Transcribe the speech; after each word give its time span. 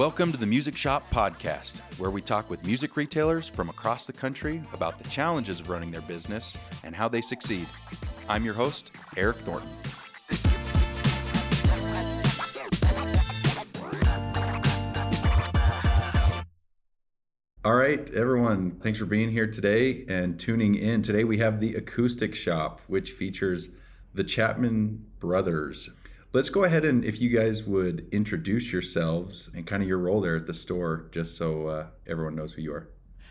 Welcome 0.00 0.32
to 0.32 0.38
the 0.38 0.46
Music 0.46 0.78
Shop 0.78 1.10
Podcast, 1.10 1.80
where 1.98 2.08
we 2.08 2.22
talk 2.22 2.48
with 2.48 2.64
music 2.64 2.96
retailers 2.96 3.46
from 3.46 3.68
across 3.68 4.06
the 4.06 4.14
country 4.14 4.62
about 4.72 4.96
the 4.96 5.06
challenges 5.10 5.60
of 5.60 5.68
running 5.68 5.90
their 5.90 6.00
business 6.00 6.56
and 6.84 6.96
how 6.96 7.06
they 7.06 7.20
succeed. 7.20 7.66
I'm 8.26 8.42
your 8.42 8.54
host, 8.54 8.92
Eric 9.18 9.36
Thornton. 9.36 9.68
All 17.62 17.74
right, 17.74 18.10
everyone, 18.14 18.80
thanks 18.82 18.98
for 18.98 19.04
being 19.04 19.30
here 19.30 19.48
today 19.48 20.06
and 20.08 20.40
tuning 20.40 20.76
in. 20.76 21.02
Today 21.02 21.24
we 21.24 21.36
have 21.40 21.60
the 21.60 21.74
Acoustic 21.74 22.34
Shoppe, 22.34 22.80
which 22.86 23.10
features 23.10 23.68
the 24.14 24.24
Chapman 24.24 25.04
Brothers. 25.18 25.90
Let's 26.32 26.48
go 26.48 26.62
ahead 26.62 26.84
and 26.84 27.04
if 27.04 27.20
you 27.20 27.28
guys 27.28 27.64
would 27.64 28.06
introduce 28.12 28.72
yourselves 28.72 29.50
and 29.52 29.66
kind 29.66 29.82
of 29.82 29.88
your 29.88 29.98
role 29.98 30.20
there 30.20 30.36
at 30.36 30.46
the 30.46 30.54
store, 30.54 31.06
just 31.10 31.36
so 31.36 31.66
uh, 31.66 31.86
everyone 32.06 32.36
knows 32.36 32.52
who 32.52 32.62
you 32.62 32.72
are. 32.72 32.88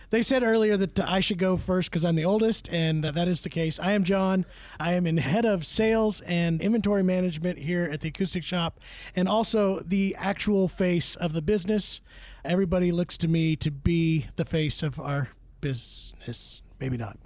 They 0.09 0.21
said 0.21 0.43
earlier 0.43 0.75
that 0.75 0.99
I 0.99 1.21
should 1.21 1.37
go 1.37 1.55
first 1.55 1.89
because 1.89 2.03
I'm 2.03 2.15
the 2.15 2.25
oldest, 2.25 2.67
and 2.69 3.05
that 3.05 3.27
is 3.29 3.41
the 3.41 3.49
case. 3.49 3.79
I 3.79 3.93
am 3.93 4.03
John. 4.03 4.45
I 4.81 4.93
am 4.93 5.07
in 5.07 5.15
head 5.15 5.45
of 5.45 5.65
sales 5.65 6.19
and 6.21 6.61
inventory 6.61 7.03
management 7.03 7.59
here 7.59 7.83
at 7.89 8.01
the 8.01 8.09
Acoustic 8.09 8.43
Shoppe, 8.43 8.79
and 9.15 9.29
also 9.29 9.79
the 9.79 10.15
actual 10.17 10.67
face 10.67 11.15
of 11.15 11.31
the 11.31 11.41
business. 11.41 12.01
Everybody 12.43 12.91
looks 12.91 13.17
to 13.17 13.29
me 13.29 13.55
to 13.57 13.71
be 13.71 14.25
the 14.35 14.45
face 14.45 14.83
of 14.83 14.99
our 14.99 15.29
business. 15.61 16.63
Maybe 16.81 16.97
not. 16.97 17.17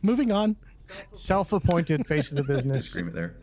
Moving 0.00 0.32
on. 0.32 0.56
Self-appointed 1.10 2.06
face 2.06 2.30
of 2.30 2.38
the 2.38 2.44
business. 2.44 2.90
Agreement 2.92 3.16
there. 3.16 3.34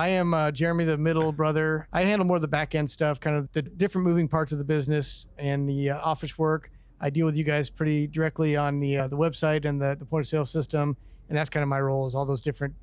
I 0.00 0.08
am 0.08 0.32
uh, 0.32 0.50
Jeremy, 0.50 0.84
the 0.84 0.96
middle 0.96 1.30
brother. 1.30 1.86
I 1.92 2.04
handle 2.04 2.26
more 2.26 2.36
of 2.36 2.40
the 2.40 2.48
back 2.48 2.74
end 2.74 2.90
stuff, 2.90 3.20
kind 3.20 3.36
of 3.36 3.52
the 3.52 3.60
different 3.60 4.06
moving 4.06 4.28
parts 4.28 4.50
of 4.50 4.56
the 4.56 4.64
business 4.64 5.26
and 5.36 5.68
the 5.68 5.90
uh, 5.90 5.98
office 5.98 6.38
work. 6.38 6.70
I 7.02 7.10
deal 7.10 7.26
with 7.26 7.36
you 7.36 7.44
guys 7.44 7.68
pretty 7.68 8.06
directly 8.06 8.56
on 8.56 8.80
the 8.80 8.96
uh, 8.96 9.08
the 9.08 9.16
website 9.18 9.66
and 9.66 9.78
the, 9.78 9.96
the 9.98 10.06
point 10.06 10.24
of 10.24 10.28
sale 10.28 10.46
system, 10.46 10.96
and 11.28 11.36
that's 11.36 11.50
kind 11.50 11.62
of 11.62 11.68
my 11.68 11.82
role 11.82 12.06
is 12.06 12.14
all 12.14 12.24
those 12.24 12.40
different 12.40 12.74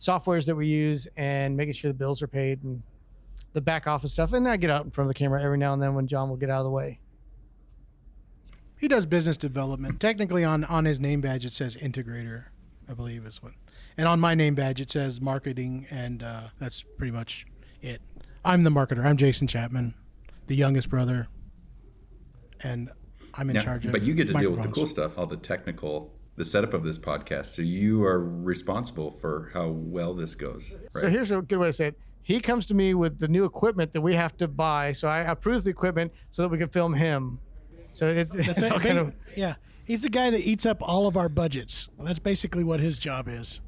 softwares 0.00 0.46
that 0.46 0.56
we 0.56 0.66
use 0.66 1.06
and 1.16 1.56
making 1.56 1.74
sure 1.74 1.92
the 1.92 1.96
bills 1.96 2.20
are 2.22 2.26
paid 2.26 2.64
and 2.64 2.82
the 3.52 3.60
back 3.60 3.86
office 3.86 4.12
stuff. 4.12 4.32
And 4.32 4.48
I 4.48 4.56
get 4.56 4.68
out 4.68 4.84
in 4.84 4.90
front 4.90 5.08
of 5.08 5.14
the 5.14 5.18
camera 5.18 5.40
every 5.44 5.58
now 5.58 5.74
and 5.74 5.80
then 5.80 5.94
when 5.94 6.08
John 6.08 6.28
will 6.28 6.36
get 6.36 6.50
out 6.50 6.58
of 6.58 6.64
the 6.64 6.72
way. 6.72 6.98
He 8.80 8.88
does 8.88 9.06
business 9.06 9.36
development. 9.36 10.00
Technically, 10.00 10.42
on 10.42 10.64
on 10.64 10.86
his 10.86 10.98
name 10.98 11.20
badge, 11.20 11.44
it 11.44 11.52
says 11.52 11.76
integrator. 11.76 12.46
I 12.88 12.94
believe 12.94 13.24
is 13.26 13.40
what, 13.40 13.52
and 13.96 14.08
on 14.08 14.20
my 14.20 14.34
name 14.34 14.54
badge, 14.54 14.80
it 14.80 14.90
says 14.90 15.20
marketing, 15.20 15.86
and 15.90 16.22
uh, 16.22 16.42
that's 16.58 16.82
pretty 16.82 17.10
much 17.12 17.46
it. 17.82 18.00
I'm 18.44 18.64
the 18.64 18.70
marketer. 18.70 19.04
I'm 19.04 19.16
Jason 19.16 19.46
Chapman, 19.46 19.94
the 20.46 20.56
youngest 20.56 20.88
brother, 20.88 21.28
and 22.62 22.90
I'm 23.34 23.50
in 23.50 23.54
Now, 23.56 23.62
charge 23.62 23.86
of. 23.86 23.92
but 23.92 24.02
you 24.02 24.14
get 24.14 24.26
to 24.28 24.34
deal 24.34 24.50
with 24.50 24.62
the 24.62 24.68
cool 24.68 24.86
stuff, 24.86 25.18
all 25.18 25.26
the 25.26 25.36
technical, 25.36 26.12
the 26.36 26.44
setup 26.44 26.74
of 26.74 26.82
this 26.84 26.98
podcast. 26.98 27.54
So 27.54 27.62
you 27.62 28.04
are 28.04 28.20
responsible 28.22 29.10
for 29.20 29.50
how 29.54 29.68
well 29.68 30.14
this 30.14 30.34
goes. 30.34 30.72
Right? 30.72 30.90
So 31.02 31.08
here's 31.08 31.30
a 31.30 31.40
good 31.42 31.58
way 31.58 31.68
to 31.68 31.72
say 31.72 31.86
it. 31.88 31.98
He 32.22 32.40
comes 32.40 32.64
to 32.66 32.74
me 32.74 32.94
with 32.94 33.18
the 33.18 33.28
new 33.28 33.44
equipment 33.44 33.92
that 33.92 34.00
we 34.00 34.14
have 34.14 34.36
to 34.38 34.48
buy. 34.48 34.92
So 34.92 35.08
I 35.08 35.20
approve 35.20 35.62
the 35.64 35.70
equipment 35.70 36.10
so 36.30 36.42
that 36.42 36.48
we 36.48 36.56
can 36.58 36.68
film 36.70 36.94
him. 36.94 37.38
So 37.92 38.08
it, 38.08 38.30
That's 38.32 38.48
it's 38.48 38.62
it. 38.62 38.72
all 38.72 38.80
kind 38.80 38.98
of 38.98 39.14
yeah. 39.36 39.56
He's 39.84 40.00
the 40.00 40.08
guy 40.08 40.30
that 40.30 40.40
eats 40.40 40.64
up 40.64 40.78
all 40.80 41.06
of 41.06 41.18
our 41.18 41.28
budgets. 41.28 41.90
That's 41.98 42.18
basically 42.18 42.64
what 42.64 42.80
his 42.80 42.98
job 42.98 43.28
is. 43.28 43.60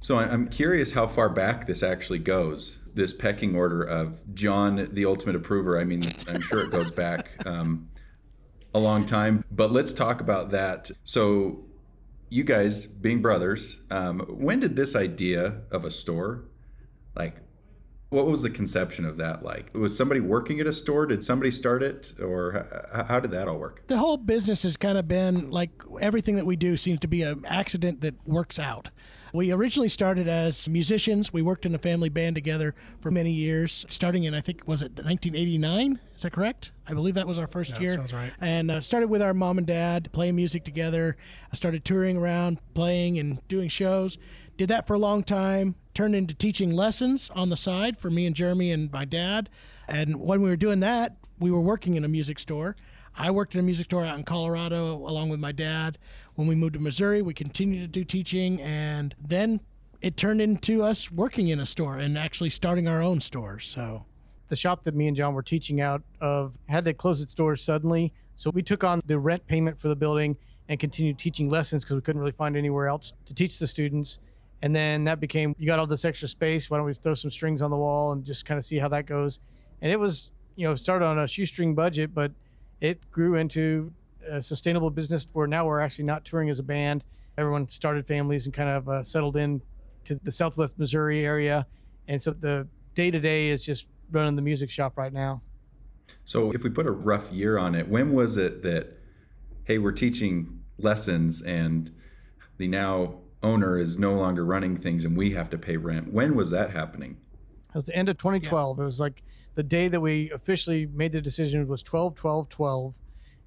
So 0.00 0.18
I'm 0.18 0.48
curious 0.48 0.92
how 0.92 1.06
far 1.06 1.28
back 1.28 1.66
this 1.66 1.82
actually 1.82 2.20
goes. 2.20 2.78
This 2.94 3.12
pecking 3.12 3.54
order 3.54 3.82
of 3.82 4.18
John, 4.34 4.88
the 4.92 5.04
ultimate 5.04 5.36
approver. 5.36 5.78
I 5.78 5.84
mean, 5.84 6.10
I'm 6.26 6.40
sure 6.40 6.62
it 6.62 6.70
goes 6.70 6.90
back 6.90 7.28
um, 7.46 7.88
a 8.74 8.78
long 8.78 9.04
time. 9.04 9.44
But 9.52 9.72
let's 9.72 9.92
talk 9.92 10.20
about 10.20 10.50
that. 10.52 10.90
So, 11.04 11.64
you 12.30 12.44
guys, 12.44 12.86
being 12.86 13.20
brothers, 13.20 13.80
um, 13.90 14.20
when 14.20 14.60
did 14.60 14.74
this 14.74 14.96
idea 14.96 15.60
of 15.70 15.84
a 15.84 15.90
store, 15.90 16.44
like, 17.14 17.36
what 18.08 18.26
was 18.26 18.42
the 18.42 18.50
conception 18.50 19.04
of 19.04 19.18
that 19.18 19.44
like? 19.44 19.72
Was 19.74 19.96
somebody 19.96 20.20
working 20.20 20.60
at 20.60 20.66
a 20.66 20.72
store? 20.72 21.06
Did 21.06 21.22
somebody 21.22 21.52
start 21.52 21.82
it, 21.82 22.12
or 22.20 22.66
how 23.08 23.20
did 23.20 23.30
that 23.30 23.46
all 23.46 23.58
work? 23.58 23.86
The 23.86 23.98
whole 23.98 24.16
business 24.16 24.64
has 24.64 24.76
kind 24.76 24.98
of 24.98 25.06
been 25.06 25.50
like 25.50 25.70
everything 26.00 26.34
that 26.36 26.46
we 26.46 26.56
do 26.56 26.76
seems 26.76 26.98
to 27.00 27.08
be 27.08 27.22
an 27.22 27.44
accident 27.46 28.00
that 28.00 28.14
works 28.26 28.58
out. 28.58 28.88
We 29.32 29.52
originally 29.52 29.88
started 29.88 30.28
as 30.28 30.68
musicians. 30.68 31.32
We 31.32 31.42
worked 31.42 31.66
in 31.66 31.74
a 31.74 31.78
family 31.78 32.08
band 32.08 32.34
together 32.34 32.74
for 33.00 33.10
many 33.10 33.30
years, 33.30 33.86
starting 33.88 34.24
in, 34.24 34.34
I 34.34 34.40
think, 34.40 34.62
was 34.66 34.82
it 34.82 34.92
1989? 34.96 36.00
Is 36.16 36.22
that 36.22 36.32
correct? 36.32 36.72
I 36.86 36.94
believe 36.94 37.14
that 37.14 37.26
was 37.26 37.38
our 37.38 37.46
first 37.46 37.78
year. 37.80 37.92
sounds 37.92 38.12
right. 38.12 38.32
And 38.40 38.70
uh, 38.70 38.80
started 38.80 39.08
with 39.08 39.22
our 39.22 39.34
mom 39.34 39.58
and 39.58 39.66
dad 39.66 40.10
playing 40.12 40.36
music 40.36 40.64
together. 40.64 41.16
I 41.52 41.56
started 41.56 41.84
touring 41.84 42.16
around, 42.16 42.58
playing 42.74 43.18
and 43.18 43.46
doing 43.48 43.68
shows. 43.68 44.18
Did 44.56 44.68
that 44.68 44.86
for 44.86 44.94
a 44.94 44.98
long 44.98 45.22
time. 45.22 45.76
Turned 45.94 46.14
into 46.14 46.34
teaching 46.34 46.70
lessons 46.70 47.30
on 47.34 47.50
the 47.50 47.56
side 47.56 47.98
for 47.98 48.10
me 48.10 48.26
and 48.26 48.34
Jeremy 48.34 48.72
and 48.72 48.90
my 48.92 49.04
dad. 49.04 49.48
And 49.88 50.20
when 50.20 50.42
we 50.42 50.50
were 50.50 50.56
doing 50.56 50.80
that, 50.80 51.16
we 51.38 51.50
were 51.50 51.60
working 51.60 51.94
in 51.96 52.04
a 52.04 52.08
music 52.08 52.38
store. 52.38 52.76
I 53.16 53.30
worked 53.30 53.54
in 53.54 53.60
a 53.60 53.64
music 53.64 53.86
store 53.86 54.04
out 54.04 54.18
in 54.18 54.24
Colorado 54.24 54.94
along 54.96 55.30
with 55.30 55.40
my 55.40 55.52
dad. 55.52 55.98
When 56.40 56.48
we 56.48 56.54
moved 56.54 56.72
to 56.72 56.80
Missouri, 56.80 57.20
we 57.20 57.34
continued 57.34 57.82
to 57.82 57.86
do 57.86 58.02
teaching, 58.02 58.62
and 58.62 59.14
then 59.22 59.60
it 60.00 60.16
turned 60.16 60.40
into 60.40 60.82
us 60.82 61.12
working 61.12 61.48
in 61.48 61.60
a 61.60 61.66
store 61.66 61.98
and 61.98 62.16
actually 62.16 62.48
starting 62.48 62.88
our 62.88 63.02
own 63.02 63.20
store. 63.20 63.58
So 63.58 64.06
the 64.48 64.56
shop 64.56 64.82
that 64.84 64.94
me 64.94 65.06
and 65.06 65.14
John 65.14 65.34
were 65.34 65.42
teaching 65.42 65.82
out 65.82 66.00
of 66.22 66.56
had 66.66 66.86
to 66.86 66.94
close 66.94 67.20
its 67.20 67.34
doors 67.34 67.62
suddenly. 67.62 68.14
So 68.36 68.48
we 68.48 68.62
took 68.62 68.84
on 68.84 69.02
the 69.04 69.18
rent 69.18 69.46
payment 69.48 69.78
for 69.78 69.88
the 69.88 69.94
building 69.94 70.34
and 70.70 70.80
continued 70.80 71.18
teaching 71.18 71.50
lessons 71.50 71.84
because 71.84 71.96
we 71.96 72.00
couldn't 72.00 72.22
really 72.22 72.32
find 72.32 72.56
anywhere 72.56 72.86
else 72.86 73.12
to 73.26 73.34
teach 73.34 73.58
the 73.58 73.66
students. 73.66 74.18
And 74.62 74.74
then 74.74 75.04
that 75.04 75.20
became, 75.20 75.54
you 75.58 75.66
got 75.66 75.78
all 75.78 75.86
this 75.86 76.06
extra 76.06 76.26
space. 76.26 76.70
Why 76.70 76.78
don't 76.78 76.86
we 76.86 76.94
throw 76.94 77.12
some 77.12 77.30
strings 77.30 77.60
on 77.60 77.70
the 77.70 77.76
wall 77.76 78.12
and 78.12 78.24
just 78.24 78.46
kind 78.46 78.56
of 78.56 78.64
see 78.64 78.78
how 78.78 78.88
that 78.88 79.04
goes? 79.04 79.40
And 79.82 79.92
it 79.92 80.00
was, 80.00 80.30
you 80.56 80.66
know, 80.66 80.74
started 80.74 81.04
on 81.04 81.18
a 81.18 81.28
shoestring 81.28 81.74
budget, 81.74 82.14
but 82.14 82.32
it 82.80 82.98
grew 83.10 83.34
into 83.34 83.92
a 84.28 84.42
sustainable 84.42 84.90
business 84.90 85.26
where 85.32 85.46
now 85.46 85.66
we're 85.66 85.80
actually 85.80 86.04
not 86.04 86.24
touring 86.24 86.50
as 86.50 86.58
a 86.58 86.62
band. 86.62 87.04
Everyone 87.38 87.68
started 87.68 88.06
families 88.06 88.44
and 88.46 88.54
kind 88.54 88.68
of 88.68 88.88
uh, 88.88 89.04
settled 89.04 89.36
in 89.36 89.62
to 90.04 90.14
the 90.16 90.32
Southwest 90.32 90.78
Missouri 90.78 91.24
area. 91.24 91.66
And 92.08 92.22
so 92.22 92.32
the 92.32 92.66
day 92.94 93.10
to 93.10 93.20
day 93.20 93.48
is 93.48 93.64
just 93.64 93.88
running 94.10 94.36
the 94.36 94.42
music 94.42 94.70
shop 94.70 94.96
right 94.98 95.12
now. 95.12 95.42
So, 96.24 96.52
if 96.52 96.62
we 96.62 96.70
put 96.70 96.86
a 96.86 96.90
rough 96.90 97.32
year 97.32 97.56
on 97.56 97.74
it, 97.74 97.88
when 97.88 98.12
was 98.12 98.36
it 98.36 98.62
that, 98.62 98.98
hey, 99.64 99.78
we're 99.78 99.92
teaching 99.92 100.62
lessons 100.78 101.42
and 101.42 101.92
the 102.58 102.68
now 102.68 103.14
owner 103.42 103.78
is 103.78 103.98
no 103.98 104.12
longer 104.12 104.44
running 104.44 104.76
things 104.76 105.04
and 105.04 105.16
we 105.16 105.30
have 105.32 105.50
to 105.50 105.58
pay 105.58 105.76
rent? 105.76 106.12
When 106.12 106.34
was 106.34 106.50
that 106.50 106.70
happening? 106.70 107.16
It 107.70 107.76
was 107.76 107.86
the 107.86 107.94
end 107.94 108.08
of 108.08 108.18
2012. 108.18 108.80
It 108.80 108.84
was 108.84 109.00
like 109.00 109.22
the 109.54 109.62
day 109.62 109.88
that 109.88 110.00
we 110.00 110.30
officially 110.30 110.86
made 110.86 111.12
the 111.12 111.20
decision 111.20 111.66
was 111.68 111.82
12 111.82 112.14
12 112.14 112.48
12. 112.48 112.94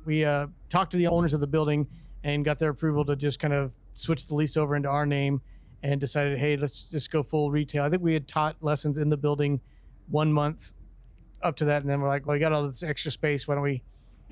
We 0.05 0.25
uh, 0.25 0.47
talked 0.69 0.91
to 0.91 0.97
the 0.97 1.07
owners 1.07 1.33
of 1.33 1.39
the 1.39 1.47
building 1.47 1.87
and 2.23 2.43
got 2.45 2.59
their 2.59 2.69
approval 2.69 3.05
to 3.05 3.15
just 3.15 3.39
kind 3.39 3.53
of 3.53 3.71
switch 3.93 4.27
the 4.27 4.35
lease 4.35 4.57
over 4.57 4.75
into 4.75 4.89
our 4.89 5.05
name 5.05 5.41
and 5.83 5.99
decided, 5.99 6.39
hey, 6.39 6.55
let's 6.55 6.83
just 6.83 7.11
go 7.11 7.21
full 7.21 7.51
retail. 7.51 7.83
I 7.83 7.89
think 7.89 8.01
we 8.01 8.13
had 8.13 8.27
taught 8.27 8.55
lessons 8.61 8.97
in 8.97 9.09
the 9.09 9.17
building 9.17 9.59
one 10.09 10.31
month 10.31 10.73
up 11.41 11.55
to 11.57 11.65
that. 11.65 11.81
And 11.81 11.89
then 11.89 12.01
we're 12.01 12.07
like, 12.07 12.25
well, 12.25 12.35
we 12.35 12.39
got 12.39 12.53
all 12.53 12.65
this 12.65 12.83
extra 12.83 13.11
space. 13.11 13.47
Why 13.47 13.55
don't 13.55 13.63
we 13.63 13.83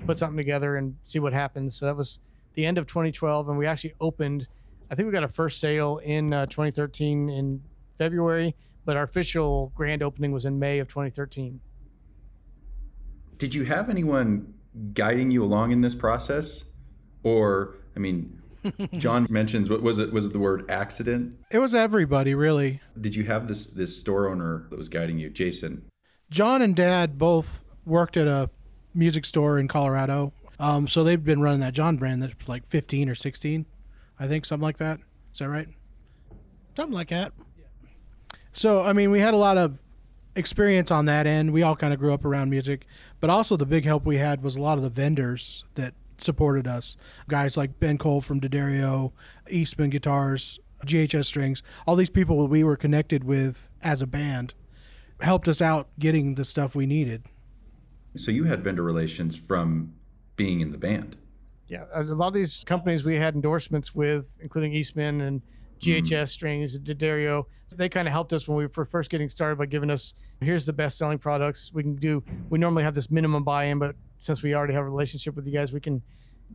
put 0.06 0.18
something 0.18 0.36
together 0.36 0.76
and 0.76 0.96
see 1.04 1.18
what 1.18 1.32
happens? 1.32 1.76
So 1.76 1.86
that 1.86 1.96
was 1.96 2.18
the 2.54 2.64
end 2.64 2.78
of 2.78 2.86
2012. 2.86 3.50
And 3.50 3.58
we 3.58 3.66
actually 3.66 3.94
opened, 4.00 4.48
I 4.90 4.94
think 4.94 5.06
we 5.06 5.12
got 5.12 5.24
a 5.24 5.28
first 5.28 5.60
sale 5.60 5.98
in 5.98 6.32
uh, 6.32 6.46
2013 6.46 7.28
in 7.28 7.62
February, 7.98 8.56
but 8.86 8.96
our 8.96 9.04
official 9.04 9.72
grand 9.74 10.02
opening 10.02 10.32
was 10.32 10.46
in 10.46 10.58
May 10.58 10.78
of 10.78 10.88
2013. 10.88 11.60
Did 13.36 13.54
you 13.54 13.64
have 13.64 13.90
anyone 13.90 14.54
guiding 14.94 15.30
you 15.30 15.44
along 15.44 15.72
in 15.72 15.80
this 15.80 15.94
process? 15.94 16.64
Or, 17.22 17.76
I 17.96 17.98
mean, 17.98 18.40
John 18.98 19.26
mentions 19.30 19.68
what 19.68 19.82
was 19.82 19.98
it? 19.98 20.12
Was 20.12 20.26
it 20.26 20.32
the 20.32 20.38
word 20.38 20.70
accident? 20.70 21.36
it 21.50 21.58
was 21.58 21.74
everybody, 21.74 22.34
really. 22.34 22.80
Did 23.00 23.14
you 23.14 23.24
have 23.24 23.48
this 23.48 23.66
this 23.66 23.98
store 23.98 24.28
owner 24.28 24.66
that 24.70 24.78
was 24.78 24.88
guiding 24.88 25.18
you, 25.18 25.30
Jason? 25.30 25.84
John 26.30 26.62
and 26.62 26.74
Dad 26.74 27.18
both 27.18 27.64
worked 27.84 28.16
at 28.16 28.26
a 28.26 28.50
music 28.94 29.24
store 29.24 29.58
in 29.58 29.68
Colorado. 29.68 30.32
Um, 30.58 30.86
so 30.86 31.02
they've 31.02 31.22
been 31.22 31.40
running 31.40 31.60
that 31.60 31.74
John 31.74 31.96
brand 31.96 32.22
that's 32.22 32.48
like 32.48 32.66
15 32.68 33.08
or 33.08 33.14
16, 33.14 33.66
I 34.18 34.28
think, 34.28 34.44
something 34.44 34.62
like 34.62 34.78
that. 34.78 35.00
Is 35.32 35.40
that 35.40 35.48
right? 35.48 35.68
Something 36.76 36.94
like 36.94 37.08
that. 37.08 37.32
So, 38.52 38.82
I 38.82 38.92
mean, 38.92 39.10
we 39.10 39.20
had 39.20 39.34
a 39.34 39.38
lot 39.38 39.58
of 39.58 39.82
experience 40.36 40.90
on 40.90 41.06
that 41.06 41.26
end. 41.26 41.52
We 41.52 41.62
all 41.62 41.74
kind 41.76 41.92
of 41.92 41.98
grew 41.98 42.12
up 42.12 42.24
around 42.24 42.50
music, 42.50 42.86
but 43.22 43.30
also 43.30 43.56
the 43.56 43.64
big 43.64 43.84
help 43.84 44.04
we 44.04 44.16
had 44.16 44.42
was 44.42 44.56
a 44.56 44.60
lot 44.60 44.78
of 44.78 44.82
the 44.82 44.90
vendors 44.90 45.64
that 45.76 45.94
supported 46.18 46.66
us. 46.66 46.96
Guys 47.28 47.56
like 47.56 47.78
Ben 47.78 47.96
Cole 47.96 48.20
from 48.20 48.40
D'Addario, 48.40 49.12
Eastman 49.48 49.90
Guitars, 49.90 50.58
GHS 50.84 51.26
Strings, 51.26 51.62
all 51.86 51.94
these 51.94 52.10
people 52.10 52.48
we 52.48 52.64
were 52.64 52.76
connected 52.76 53.22
with 53.22 53.70
as 53.80 54.02
a 54.02 54.08
band 54.08 54.54
helped 55.20 55.46
us 55.46 55.62
out 55.62 55.86
getting 56.00 56.34
the 56.34 56.44
stuff 56.44 56.74
we 56.74 56.84
needed. 56.84 57.22
So 58.16 58.32
you 58.32 58.42
had 58.42 58.64
vendor 58.64 58.82
relations 58.82 59.36
from 59.36 59.94
being 60.34 60.60
in 60.60 60.72
the 60.72 60.78
band. 60.78 61.14
Yeah, 61.68 61.84
a 61.94 62.02
lot 62.02 62.26
of 62.26 62.34
these 62.34 62.64
companies 62.66 63.04
we 63.04 63.14
had 63.14 63.36
endorsements 63.36 63.94
with, 63.94 64.36
including 64.42 64.74
Eastman 64.74 65.20
and 65.20 65.42
GHS 65.82 66.04
mm. 66.04 66.28
Strings, 66.28 66.78
D'Addario. 66.78 67.44
They 67.74 67.88
kind 67.88 68.06
of 68.06 68.12
helped 68.12 68.32
us 68.32 68.46
when 68.46 68.56
we 68.56 68.66
were 68.66 68.84
first 68.84 69.10
getting 69.10 69.28
started 69.28 69.56
by 69.56 69.66
giving 69.66 69.90
us 69.90 70.14
here's 70.40 70.64
the 70.64 70.72
best 70.72 70.98
selling 70.98 71.18
products 71.18 71.72
we 71.74 71.82
can 71.82 71.96
do. 71.96 72.22
We 72.50 72.58
normally 72.58 72.84
have 72.84 72.94
this 72.94 73.10
minimum 73.10 73.44
buy-in, 73.44 73.78
but 73.78 73.96
since 74.20 74.42
we 74.42 74.54
already 74.54 74.74
have 74.74 74.84
a 74.84 74.90
relationship 74.90 75.34
with 75.34 75.46
you 75.46 75.52
guys, 75.52 75.72
we 75.72 75.80
can 75.80 76.02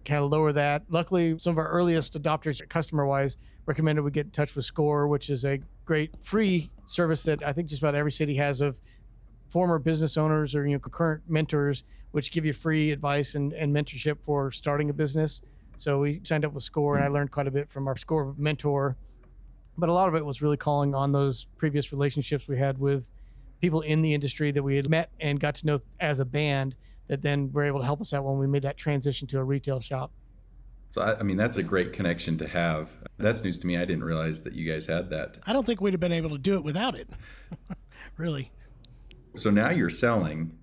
kind 0.06 0.24
of 0.24 0.32
lower 0.32 0.54
that. 0.54 0.84
Luckily, 0.90 1.38
some 1.40 1.52
of 1.52 1.58
our 1.58 1.68
earliest 1.68 2.22
adopters, 2.22 2.68
customer-wise, 2.70 3.38
recommended 3.66 4.04
we 4.04 4.12
get 4.12 4.28
in 4.28 4.32
touch 4.32 4.56
with 4.56 4.66
Score, 4.66 5.08
which 5.08 5.30
is 5.30 5.44
a 5.44 5.60
great 5.86 6.14
free 6.24 6.70
service 6.86 7.24
that 7.24 7.44
I 7.44 7.52
think 7.52 7.68
just 7.68 7.82
about 7.82 7.96
every 7.96 8.12
city 8.12 8.36
has 8.36 8.62
of 8.62 8.78
former 9.50 9.80
business 9.80 10.18
owners 10.18 10.56
or 10.56 10.66
you 10.68 10.74
know 10.74 10.80
current 10.80 11.24
mentors, 11.28 11.84
which 12.12 12.32
give 12.32 12.46
you 12.46 12.54
free 12.54 12.92
advice 12.92 13.36
and, 13.36 13.54
and 13.54 13.76
mentorship 13.76 14.18
for 14.24 14.52
starting 14.52 14.90
a 14.90 14.94
business. 14.94 15.42
So 15.78 16.00
we 16.00 16.22
signed 16.24 16.46
up 16.46 16.54
with 16.54 16.64
Score, 16.64 16.96
and 16.96 17.04
I 17.04 17.08
learned 17.08 17.32
quite 17.32 17.48
a 17.48 17.52
bit 17.52 17.70
from 17.70 17.88
our 17.88 17.98
Score 17.98 18.34
mentor. 18.38 18.96
But 19.78 19.90
a 19.90 19.94
lot 19.94 20.08
of 20.08 20.16
it 20.16 20.26
was 20.26 20.42
really 20.42 20.58
calling 20.58 20.96
on 20.96 21.12
those 21.12 21.46
previous 21.58 21.92
relationships 21.92 22.48
we 22.48 22.58
had 22.58 22.78
with 22.80 23.12
people 23.62 23.82
in 23.82 24.02
the 24.02 24.14
industry 24.14 24.52
that 24.52 24.64
we 24.64 24.76
had 24.76 24.90
met 24.90 25.10
and 25.20 25.40
got 25.40 25.56
to 25.56 25.66
know 25.66 25.80
as 26.00 26.20
a 26.20 26.26
band 26.26 26.76
that 27.08 27.22
then 27.22 27.52
were 27.52 27.64
able 27.64 27.80
to 27.80 27.86
help 27.86 28.02
us 28.02 28.14
out 28.14 28.24
when 28.24 28.38
we 28.38 28.48
made 28.48 28.64
that 28.64 28.78
transition 28.78 29.28
to 29.28 29.40
a 29.40 29.44
retail 29.44 29.80
shop. 29.80 30.12
So 30.92 31.02
I, 31.02 31.20
I, 31.20 31.24
mean, 31.24 31.38
that's 31.38 31.58
a 31.58 31.64
great 31.64 31.94
connection 31.94 32.38
to 32.40 32.48
have. 32.48 32.90
That's 33.18 33.44
news 33.44 33.60
to 33.60 33.68
me. 33.68 33.78
I 33.78 33.86
didn't 33.86 34.04
realize 34.04 34.42
that 34.44 34.54
you 34.54 34.72
guys 34.72 34.86
had 34.86 35.10
that. 35.10 35.38
I 35.46 35.54
don't 35.54 35.66
think 35.66 35.82
we'd 35.82 35.94
have 35.94 36.00
been 36.00 36.12
able 36.12 36.30
to 36.30 36.38
do 36.38 36.56
it 36.56 36.64
without 36.64 36.96
it. 36.96 37.10
really. 38.18 38.52
So 39.36 39.50
now 39.50 39.70
you're 39.70 39.90
selling, 39.90 40.58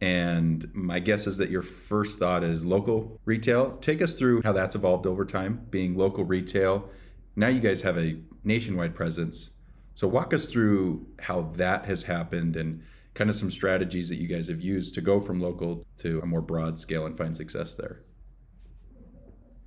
and 0.00 0.68
my 0.74 0.98
guess 0.98 1.26
is 1.26 1.36
that 1.36 1.50
your 1.50 1.62
first 1.62 2.18
thought 2.18 2.42
is 2.42 2.64
local 2.64 3.20
retail. 3.24 3.76
Take 3.76 4.02
us 4.02 4.14
through 4.14 4.42
how 4.42 4.52
that's 4.52 4.74
evolved 4.74 5.06
over 5.06 5.24
time, 5.24 5.66
being 5.70 5.96
local 5.96 6.24
retail. 6.24 6.90
Now 7.36 7.48
you 7.48 7.60
guys 7.60 7.82
have 7.82 7.98
a 7.98 8.16
nationwide 8.44 8.94
presence. 8.94 9.50
So 9.94 10.08
walk 10.08 10.32
us 10.32 10.46
through 10.46 11.06
how 11.20 11.52
that 11.56 11.84
has 11.84 12.02
happened 12.02 12.56
and 12.56 12.82
kind 13.14 13.28
of 13.28 13.36
some 13.36 13.50
strategies 13.50 14.08
that 14.08 14.16
you 14.16 14.26
guys 14.26 14.48
have 14.48 14.60
used 14.60 14.94
to 14.94 15.00
go 15.00 15.20
from 15.20 15.40
local 15.40 15.84
to 15.98 16.20
a 16.20 16.26
more 16.26 16.40
broad 16.40 16.78
scale 16.78 17.06
and 17.06 17.16
find 17.16 17.36
success 17.36 17.74
there. 17.74 18.02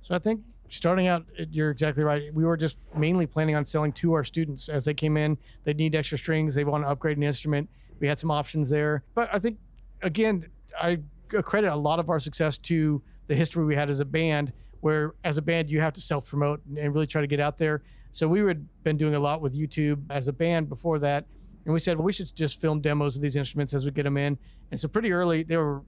So 0.02 0.14
I 0.14 0.18
think 0.18 0.40
starting 0.68 1.06
out, 1.06 1.24
you're 1.50 1.70
exactly 1.70 2.02
right. 2.04 2.32
We 2.34 2.44
were 2.44 2.56
just 2.56 2.76
mainly 2.96 3.26
planning 3.26 3.54
on 3.54 3.64
selling 3.64 3.92
to 3.94 4.12
our 4.14 4.24
students 4.24 4.68
as 4.68 4.84
they 4.84 4.94
came 4.94 5.16
in. 5.16 5.38
They 5.64 5.74
need 5.74 5.94
extra 5.94 6.18
strings. 6.18 6.54
They 6.54 6.64
want 6.64 6.84
to 6.84 6.88
upgrade 6.88 7.16
an 7.16 7.22
instrument. 7.22 7.68
We 8.00 8.08
had 8.08 8.18
some 8.18 8.30
options 8.30 8.70
there, 8.70 9.04
but 9.14 9.28
I 9.32 9.38
think 9.38 9.58
again, 10.02 10.46
I 10.80 11.00
credit 11.28 11.72
a 11.72 11.76
lot 11.76 11.98
of 11.98 12.08
our 12.08 12.18
success 12.18 12.56
to 12.58 13.02
the 13.26 13.34
history 13.34 13.64
we 13.64 13.74
had 13.76 13.90
as 13.90 14.00
a 14.00 14.04
band. 14.04 14.52
Where 14.80 15.14
as 15.24 15.36
a 15.36 15.42
band, 15.42 15.68
you 15.68 15.80
have 15.80 15.92
to 15.94 16.00
self 16.00 16.26
promote 16.26 16.60
and 16.76 16.94
really 16.94 17.06
try 17.06 17.20
to 17.20 17.26
get 17.26 17.40
out 17.40 17.58
there. 17.58 17.82
So 18.12 18.26
we 18.26 18.40
had 18.40 18.66
been 18.82 18.96
doing 18.96 19.14
a 19.14 19.20
lot 19.20 19.40
with 19.40 19.54
YouTube 19.54 20.02
as 20.10 20.28
a 20.28 20.32
band 20.32 20.68
before 20.68 20.98
that, 20.98 21.26
and 21.64 21.72
we 21.72 21.80
said, 21.80 21.96
well, 21.96 22.04
we 22.04 22.12
should 22.12 22.34
just 22.34 22.60
film 22.60 22.80
demos 22.80 23.16
of 23.16 23.22
these 23.22 23.36
instruments 23.36 23.74
as 23.74 23.84
we 23.84 23.90
get 23.90 24.02
them 24.04 24.16
in. 24.16 24.36
And 24.70 24.80
so 24.80 24.88
pretty 24.88 25.12
early, 25.12 25.42
they 25.42 25.56
were 25.56 25.82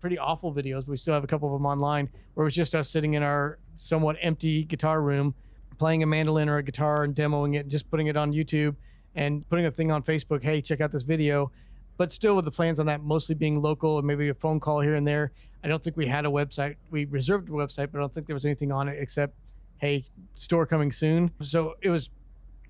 pretty 0.00 0.18
awful 0.18 0.54
videos. 0.54 0.86
We 0.86 0.96
still 0.96 1.14
have 1.14 1.24
a 1.24 1.26
couple 1.26 1.48
of 1.48 1.60
them 1.60 1.66
online 1.66 2.08
where 2.34 2.44
it 2.44 2.46
was 2.46 2.54
just 2.54 2.74
us 2.74 2.88
sitting 2.88 3.14
in 3.14 3.22
our 3.22 3.58
somewhat 3.76 4.16
empty 4.22 4.64
guitar 4.64 5.02
room, 5.02 5.34
playing 5.78 6.02
a 6.02 6.06
mandolin 6.06 6.48
or 6.48 6.58
a 6.58 6.62
guitar 6.62 7.04
and 7.04 7.14
demoing 7.14 7.56
it, 7.56 7.60
and 7.60 7.70
just 7.70 7.90
putting 7.90 8.06
it 8.06 8.16
on 8.16 8.32
YouTube 8.32 8.76
and 9.14 9.48
putting 9.48 9.66
a 9.66 9.70
thing 9.70 9.90
on 9.90 10.02
Facebook. 10.02 10.42
Hey, 10.42 10.60
check 10.60 10.80
out 10.80 10.92
this 10.92 11.02
video. 11.02 11.50
But 11.96 12.12
still, 12.12 12.36
with 12.36 12.44
the 12.44 12.50
plans 12.50 12.78
on 12.78 12.86
that 12.86 13.02
mostly 13.02 13.34
being 13.34 13.62
local 13.62 13.98
and 13.98 14.06
maybe 14.06 14.28
a 14.28 14.34
phone 14.34 14.60
call 14.60 14.80
here 14.80 14.96
and 14.96 15.06
there. 15.06 15.32
I 15.64 15.68
don't 15.68 15.82
think 15.82 15.96
we 15.96 16.06
had 16.06 16.26
a 16.26 16.28
website. 16.28 16.76
We 16.90 17.06
reserved 17.06 17.48
a 17.48 17.52
website, 17.52 17.90
but 17.90 17.98
I 17.98 18.00
don't 18.00 18.12
think 18.12 18.26
there 18.26 18.34
was 18.34 18.44
anything 18.44 18.70
on 18.70 18.88
it 18.88 18.96
except, 19.00 19.34
hey, 19.78 20.04
store 20.34 20.66
coming 20.66 20.92
soon. 20.92 21.30
So 21.40 21.74
it 21.80 21.90
was 21.90 22.10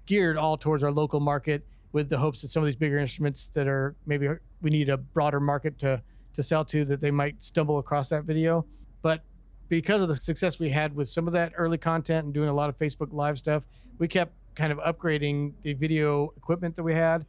geared 0.07 0.37
all 0.37 0.57
towards 0.57 0.83
our 0.83 0.91
local 0.91 1.21
market 1.21 1.67
with 1.93 2.09
the 2.09 2.19
hopes 2.19 2.43
that 2.43 2.49
some 2.49 2.63
of 2.63 2.67
these 2.67 2.77
bigger 2.77 2.99
instruments 2.99 3.51
that 3.55 3.67
are 3.67 3.95
maybe 4.07 4.29
we 4.63 4.71
need 4.71 4.89
a 4.89 4.97
broader 4.97 5.41
market 5.41 5.79
to 5.81 6.01
to 6.35 6.43
sell 6.43 6.65
to 6.67 6.85
that 6.85 7.01
they 7.01 7.11
might 7.11 7.43
stumble 7.43 7.79
across 7.79 8.11
that 8.11 8.25
video. 8.25 8.65
But 9.03 9.23
because 9.69 10.03
of 10.03 10.09
the 10.09 10.17
success 10.17 10.59
we 10.59 10.69
had 10.69 10.95
with 10.95 11.09
some 11.09 11.27
of 11.27 11.33
that 11.33 11.53
early 11.57 11.79
content 11.79 12.27
and 12.27 12.35
doing 12.35 12.51
a 12.51 12.55
lot 12.55 12.69
of 12.69 12.79
Facebook 12.79 13.13
Live 13.13 13.39
stuff, 13.39 13.65
we 13.99 14.07
kept 14.07 14.33
kind 14.55 14.73
of 14.73 14.79
upgrading 14.79 15.55
the 15.63 15.73
video 15.73 16.33
equipment 16.37 16.77
that 16.77 16.83
we 16.83 16.95
had. 16.95 17.25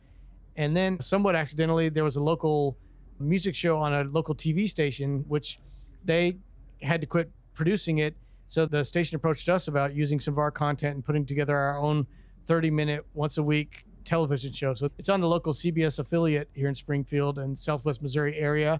And 0.57 0.75
then, 0.75 0.99
somewhat 0.99 1.35
accidentally, 1.35 1.89
there 1.89 2.03
was 2.03 2.15
a 2.15 2.23
local 2.23 2.77
music 3.19 3.55
show 3.55 3.77
on 3.77 3.93
a 3.93 4.03
local 4.03 4.35
TV 4.35 4.69
station, 4.69 5.23
which 5.27 5.59
they 6.03 6.37
had 6.81 7.01
to 7.01 7.07
quit 7.07 7.31
producing 7.53 7.99
it. 7.99 8.15
So 8.47 8.65
the 8.65 8.83
station 8.83 9.15
approached 9.15 9.49
us 9.49 9.67
about 9.67 9.95
using 9.95 10.19
some 10.19 10.33
of 10.33 10.39
our 10.39 10.51
content 10.51 10.95
and 10.95 11.05
putting 11.05 11.25
together 11.25 11.55
our 11.55 11.77
own 11.77 12.05
30 12.45 12.71
minute, 12.71 13.05
once 13.13 13.37
a 13.37 13.43
week 13.43 13.85
television 14.05 14.53
show. 14.53 14.73
So 14.73 14.89
it's 14.97 15.09
on 15.09 15.21
the 15.21 15.27
local 15.27 15.53
CBS 15.53 15.99
affiliate 15.99 16.49
here 16.53 16.69
in 16.69 16.75
Springfield 16.75 17.39
and 17.39 17.57
Southwest 17.57 18.01
Missouri 18.01 18.37
area 18.37 18.79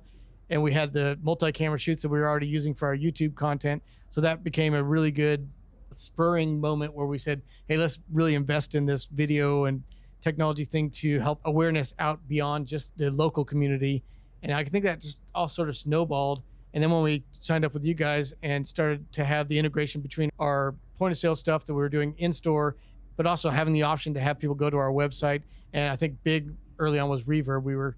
and 0.50 0.62
we 0.62 0.72
had 0.72 0.94
the 0.94 1.18
multi-camera 1.22 1.78
shoots 1.78 2.02
that 2.02 2.10
we 2.10 2.20
were 2.20 2.28
already 2.28 2.48
using 2.48 2.74
for 2.74 2.88
our 2.88 2.96
YouTube 2.96 3.36
content. 3.36 3.82
So 4.12 4.22
that 4.22 4.44
became 4.44 4.74
a 4.74 4.84
really 4.84 5.12
good 5.12 5.48
spurring 5.94 6.60
moment 6.60 6.94
where 6.94 7.08
we 7.08 7.18
said, 7.18 7.42
"Hey, 7.68 7.78
let's 7.78 8.00
really 8.12 8.36
invest 8.36 8.76
in 8.76 8.86
this 8.86 9.06
video 9.06 9.66
and 9.66 9.84
technology 10.22 10.66
thing 10.66 10.90
to 10.90 11.20
help 11.20 11.40
awareness 11.46 11.94
out 12.00 12.20
beyond 12.28 12.68
just 12.68 12.98
the 12.98 13.12
local 13.12 13.46
community." 13.46 14.04
And 14.44 14.52
I 14.52 14.64
think 14.64 14.84
that 14.84 15.02
just 15.02 15.20
all 15.34 15.50
sort 15.50 15.70
of 15.70 15.78
snowballed. 15.78 16.44
And 16.74 16.84
then 16.84 16.92
when 16.92 17.02
we 17.02 17.24
signed 17.40 17.66
up 17.66 17.74
with 17.74 17.84
you 17.84 17.94
guys 17.94 18.34
and 18.44 18.68
started 18.68 19.12
to 19.14 19.26
have 19.26 19.48
the 19.48 19.58
integration 19.58 20.02
between 20.02 20.30
our 20.40 20.76
point 20.98 21.12
of 21.12 21.18
sale 21.18 21.36
stuff 21.36 21.66
that 21.66 21.74
we 21.74 21.82
were 21.82 21.90
doing 21.90 22.14
in 22.18 22.34
store, 22.34 22.76
but 23.16 23.26
also 23.26 23.50
having 23.50 23.74
the 23.74 23.84
option 23.84 24.14
to 24.14 24.20
have 24.20 24.38
people 24.38 24.56
go 24.56 24.70
to 24.70 24.78
our 24.78 24.92
website. 24.92 25.42
And 25.74 25.92
I 25.92 25.96
think 25.96 26.22
big 26.24 26.54
early 26.80 27.00
on 27.00 27.10
was 27.10 27.24
Reverb. 27.24 27.64
We 27.64 27.76
were 27.76 27.96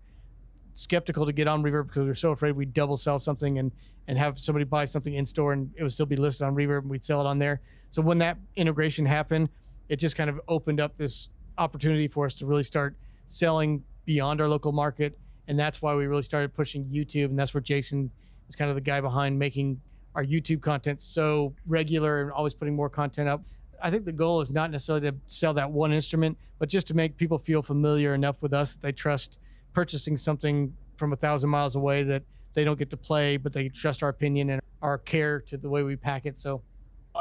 skeptical 0.76 1.26
to 1.26 1.34
get 1.34 1.48
on 1.48 1.62
Reverb 1.62 1.88
because 1.88 2.02
we 2.02 2.08
were 2.08 2.16
so 2.16 2.32
afraid 2.32 2.54
we'd 2.54 2.74
double 2.74 2.98
sell 2.98 3.20
something 3.20 3.60
and 3.60 3.72
and 4.08 4.18
have 4.18 4.40
somebody 4.40 4.66
buy 4.66 4.86
something 4.86 5.14
in 5.14 5.26
store 5.26 5.54
and 5.54 5.72
it 5.76 5.84
would 5.84 5.94
still 5.94 6.06
be 6.06 6.16
listed 6.16 6.48
on 6.48 6.56
Reverb 6.56 6.80
and 6.80 6.90
we'd 6.90 7.06
sell 7.06 7.22
it 7.22 7.28
on 7.28 7.38
there. 7.38 7.62
So 7.92 8.02
when 8.02 8.18
that 8.20 8.38
integration 8.56 9.06
happened, 9.06 9.50
it 9.88 9.98
just 9.98 10.16
kind 10.16 10.32
of 10.32 10.42
opened 10.48 10.80
up 10.80 10.96
this 10.98 11.30
opportunity 11.60 12.08
for 12.08 12.26
us 12.26 12.34
to 12.36 12.46
really 12.46 12.64
start 12.64 12.96
selling 13.28 13.84
beyond 14.06 14.42
our 14.42 14.48
local 14.48 14.72
market. 14.72 15.18
And 15.48 15.60
that's 15.60 15.82
why 15.82 15.94
we 15.96 16.08
really 16.08 16.24
started 16.24 16.54
pushing 16.54 16.86
YouTube. 16.86 17.26
And 17.26 17.38
that's 17.38 17.54
where 17.54 17.62
Jason 17.62 18.10
is 18.48 18.56
kind 18.56 18.70
of 18.70 18.76
the 18.76 18.82
guy 18.82 19.02
behind 19.02 19.38
making 19.38 19.80
our 20.16 20.24
YouTube 20.24 20.62
content 20.62 21.02
so 21.02 21.54
regular 21.68 22.22
and 22.22 22.32
always 22.32 22.54
putting 22.54 22.76
more 22.76 22.90
content 22.90 23.30
up. 23.30 23.44
I 23.82 23.92
think 23.92 24.06
the 24.06 24.12
goal 24.12 24.42
is 24.42 24.50
not 24.50 24.72
necessarily 24.72 25.10
to 25.10 25.16
sell 25.28 25.54
that 25.54 25.70
one 25.70 25.94
instrument, 25.94 26.38
but 26.58 26.70
just 26.70 26.88
to 26.88 26.94
make 26.94 27.16
people 27.18 27.38
feel 27.38 27.62
familiar 27.62 28.14
enough 28.14 28.36
with 28.42 28.54
us 28.54 28.74
that 28.74 28.82
they 28.82 28.92
trust 28.92 29.40
purchasing 29.74 30.18
something 30.18 30.74
from 30.98 31.14
a 31.14 31.16
thousand 31.16 31.50
miles 31.50 31.76
away 31.76 32.04
that 32.04 32.24
they 32.54 32.64
don't 32.64 32.78
get 32.78 32.90
to 32.90 32.98
play, 32.98 33.38
but 33.38 33.54
they 33.54 33.70
trust 33.70 34.04
our 34.04 34.10
opinion 34.10 34.50
and 34.50 34.62
our 34.82 34.98
care 34.98 35.40
to 35.42 35.58
the 35.58 35.70
way 35.70 35.84
we 35.84 35.96
pack 35.96 36.26
it. 36.26 36.38
So 36.38 36.62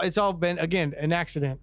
it's 0.02 0.18
all 0.18 0.32
been 0.32 0.58
again 0.58 0.94
an 0.98 1.12
accident. 1.12 1.60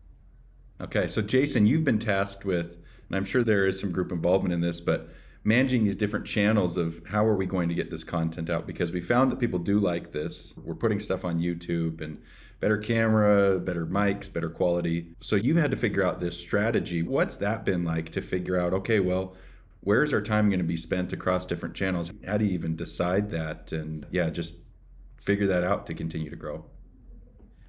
Okay, 0.82 1.08
so 1.08 1.22
Jason, 1.22 1.66
you've 1.66 1.86
been 1.86 2.00
tasked 2.00 2.44
with, 2.44 2.78
and 3.08 3.16
I'm 3.16 3.26
sure 3.26 3.44
there 3.44 3.66
is 3.66 3.80
some 3.80 3.92
group 3.92 4.12
involvement 4.12 4.54
in 4.54 4.62
this, 4.62 4.80
but 4.80 5.10
managing 5.46 5.86
these 5.86 5.96
different 5.96 6.26
channels 6.26 6.76
of 6.76 7.02
how 7.08 7.26
are 7.26 7.36
we 7.36 7.46
going 7.46 7.70
to 7.70 7.76
get 7.76 7.92
this 7.92 8.04
content 8.04 8.50
out 8.50 8.68
because 8.68 8.92
we 8.92 9.00
found 9.00 9.32
that 9.32 9.40
people 9.40 9.60
do 9.60 9.80
like 9.80 10.12
this. 10.12 10.54
We're 10.58 10.76
putting 10.76 11.00
stuff 11.00 11.24
on 11.24 11.40
YouTube 11.40 12.02
and 12.02 12.22
better 12.60 12.78
camera, 12.78 13.60
better 13.60 13.86
mics, 13.86 14.32
better 14.32 14.50
quality. 14.50 15.14
So 15.20 15.36
you've 15.36 15.58
had 15.58 15.72
to 15.72 15.78
figure 15.78 16.04
out 16.04 16.20
this 16.20 16.38
strategy. 16.38 17.04
What's 17.04 17.36
that 17.38 17.64
been 17.64 17.86
like 17.86 18.12
to 18.12 18.22
figure 18.22 18.60
out, 18.60 18.74
okay, 18.74 19.00
well, 19.00 19.36
where's 19.82 20.12
our 20.14 20.22
time 20.22 20.50
going 20.50 20.60
to 20.60 20.66
be 20.66 20.78
spent 20.78 21.14
across 21.14 21.46
different 21.46 21.76
channels? 21.76 22.12
How 22.26 22.38
do 22.38 22.46
you 22.46 22.52
even 22.52 22.76
decide 22.76 23.30
that? 23.32 23.72
And 23.72 24.06
yeah, 24.10 24.30
just 24.32 24.56
figure 25.22 25.48
that 25.48 25.64
out 25.64 25.86
to 25.88 25.94
continue 25.94 26.30
to 26.30 26.36
grow. 26.36 26.66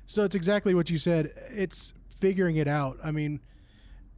So 0.07 0.25
it's 0.25 0.35
exactly 0.35 0.75
what 0.75 0.89
you 0.89 0.99
said. 0.99 1.33
It's 1.51 1.93
figuring 2.19 2.57
it 2.57 2.69
out. 2.69 2.99
I 3.05 3.11
mean, 3.11 3.41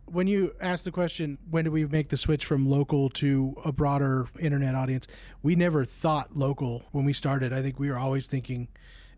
when 0.06 0.26
you 0.26 0.54
ask 0.60 0.84
the 0.84 0.90
question, 0.90 1.38
when 1.50 1.64
do 1.64 1.70
we 1.70 1.84
make 1.86 2.08
the 2.08 2.16
switch 2.16 2.44
from 2.44 2.68
local 2.68 3.10
to 3.10 3.54
a 3.64 3.72
broader 3.72 4.28
internet 4.40 4.74
audience? 4.74 5.06
We 5.42 5.54
never 5.54 5.84
thought 5.84 6.36
local 6.36 6.84
when 6.92 7.04
we 7.04 7.12
started. 7.12 7.52
I 7.52 7.62
think 7.62 7.78
we 7.78 7.90
were 7.90 7.98
always 7.98 8.26
thinking 8.26 8.68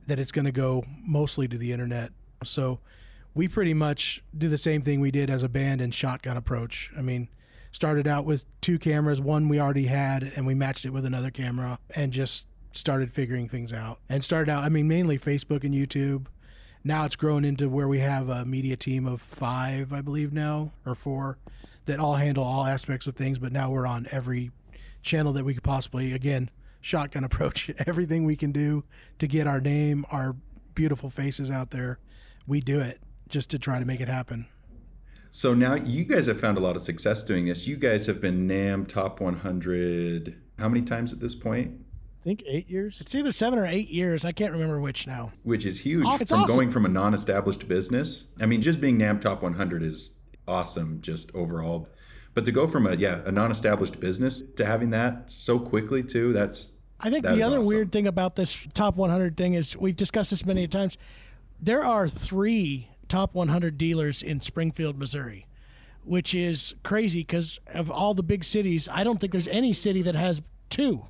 that 0.07 0.19
it's 0.19 0.33
going 0.33 0.47
to 0.47 0.53
go 0.53 0.85
mostly 1.03 1.47
to 1.49 1.57
the 1.57 1.73
internet. 1.73 2.11
So 2.43 2.81
we 3.35 3.47
pretty 3.47 3.75
much 3.75 4.25
do 4.37 4.49
the 4.49 4.59
same 4.59 4.83
thing 4.83 5.01
we 5.01 5.11
did 5.11 5.31
as 5.31 5.43
a 5.43 5.49
band 5.49 5.81
and 5.81 5.95
shotgun 5.95 6.37
approach. 6.37 6.91
I 6.97 7.03
mean, 7.03 7.29
started 7.71 8.09
out 8.09 8.25
with 8.25 8.45
two 8.61 8.79
cameras, 8.79 9.21
one 9.21 9.49
we 9.49 9.61
already 9.61 9.87
had, 9.87 10.33
and 10.35 10.47
we 10.47 10.55
matched 10.55 10.85
it 10.85 10.91
with 10.91 11.05
another 11.05 11.31
camera 11.31 11.79
and 11.95 12.13
just 12.13 12.47
started 12.73 13.13
figuring 13.13 13.49
things 13.49 13.73
out. 13.73 14.01
And 14.09 14.25
started 14.25 14.51
out, 14.51 14.65
I 14.65 14.69
mean, 14.69 14.89
mainly 14.89 15.19
Facebook 15.19 15.63
and 15.63 15.75
YouTube. 15.75 16.27
Now 16.83 17.05
it's 17.05 17.17
grown 17.17 17.45
into 17.45 17.69
where 17.69 17.89
we 17.89 17.99
have 17.99 18.29
a 18.29 18.45
media 18.45 18.77
team 18.77 19.07
of 19.07 19.21
five, 19.21 19.93
I 19.93 20.01
believe 20.01 20.33
now, 20.33 20.73
or 20.87 20.95
four, 20.95 21.39
that 21.85 21.99
all 21.99 22.15
handle 22.15 22.45
all 22.45 22.65
aspects 22.65 23.07
of 23.07 23.15
things. 23.15 23.39
But 23.39 23.53
now 23.53 23.71
we're 23.71 23.87
on 23.87 24.07
every 24.11 24.51
channel 25.03 25.33
that 25.35 25.45
we 25.45 25.55
could 25.55 25.63
possibly, 25.63 26.13
again, 26.13 26.51
shotgun 26.81 27.25
approach. 27.31 27.71
Everything 27.87 28.25
we 28.25 28.37
can 28.37 28.53
do 28.53 28.85
to 29.19 29.27
get 29.27 29.47
our 29.47 29.61
name, 29.61 30.07
our 30.11 30.35
beautiful 30.75 31.11
faces 31.11 31.51
out 31.51 31.71
there, 31.71 31.99
we 32.47 32.61
do 32.61 32.81
it 32.81 33.01
just 33.29 33.51
to 33.51 33.59
try 33.59 33.79
to 33.79 33.85
make 33.85 34.01
it 34.01 34.09
happen. 34.09 34.47
So 35.31 35.55
now 35.55 35.75
you 35.75 36.05
guys 36.05 36.27
have 36.27 36.41
found 36.41 36.59
a 36.59 36.61
lot 36.61 36.75
of 36.75 36.83
success 36.83 37.23
doing 37.23 37.47
this. 37.47 37.67
You 37.67 37.77
guys 37.77 38.07
have 38.07 38.21
been 38.21 38.49
NAMM 38.49 38.89
Top 38.89 39.21
100 39.21 40.41
how 40.61 40.69
many 40.69 40.83
times 40.83 41.13
at 41.13 41.21
this 41.21 41.35
point? 41.35 41.73
I 42.21 42.23
think 42.23 42.43
eight 42.47 42.69
years. 42.69 43.01
It's 43.01 43.15
either 43.15 43.33
seven 43.33 43.59
or 43.59 43.65
eight 43.67 43.89
years. 43.89 44.25
I 44.27 44.33
can't 44.33 44.53
remember 44.53 44.79
which 44.79 45.07
now. 45.07 45.33
Which 45.43 45.65
is 45.65 45.81
huge 45.81 46.05
Oh, 46.07 46.19
it's 46.21 46.31
from 46.31 46.43
awesome. 46.43 46.55
going 46.57 46.71
from 46.71 46.85
a 46.85 46.89
non-established 46.89 47.67
business. 47.67 48.27
I 48.41 48.47
mean, 48.47 48.61
just 48.61 48.79
being 48.81 48.99
NAMM 48.99 49.23
Top 49.23 49.43
100 49.43 49.83
is 49.83 50.13
awesome, 50.47 51.01
just 51.01 51.35
overall. 51.35 51.89
But 52.35 52.45
to 52.45 52.53
go 52.53 52.67
from 52.67 52.87
a 52.87 52.95
yeah 52.95 53.21
a 53.25 53.33
non-established 53.33 53.99
business 54.01 54.43
to 54.57 54.65
having 54.67 54.91
that 54.91 55.31
so 55.33 55.59
quickly 55.59 56.03
too, 56.03 56.33
that's 56.35 56.73
I 57.01 57.09
think 57.11 57.25
That 57.25 57.37
the 57.37 57.43
other 57.43 57.59
awesome. 57.61 57.69
weird 57.69 57.91
thing 57.93 58.07
about 58.07 58.37
this 58.37 58.57
top 58.75 58.97
100 58.97 59.37
thing 59.39 59.55
is 59.55 59.75
we've 59.77 59.97
discussed 59.97 60.31
this 60.31 60.45
many 60.45 60.69
times. 60.69 60.99
There 61.61 61.83
are 61.85 62.07
three 62.07 62.89
top 63.09 63.35
100 63.35 63.79
dealers 63.79 64.23
in 64.23 64.41
Springfield, 64.43 64.99
Missouri, 64.99 65.47
which 66.05 66.35
is 66.35 66.75
crazy 66.83 67.21
because 67.21 67.59
of 67.73 67.91
all 67.91 68.13
the 68.13 68.23
big 68.23 68.45
cities. 68.45 68.89
I 68.93 69.05
don't 69.05 69.19
think 69.19 69.33
there's 69.33 69.49
any 69.49 69.73
city 69.73 70.03
that 70.03 70.15
has 70.15 70.43
two. 70.69 71.07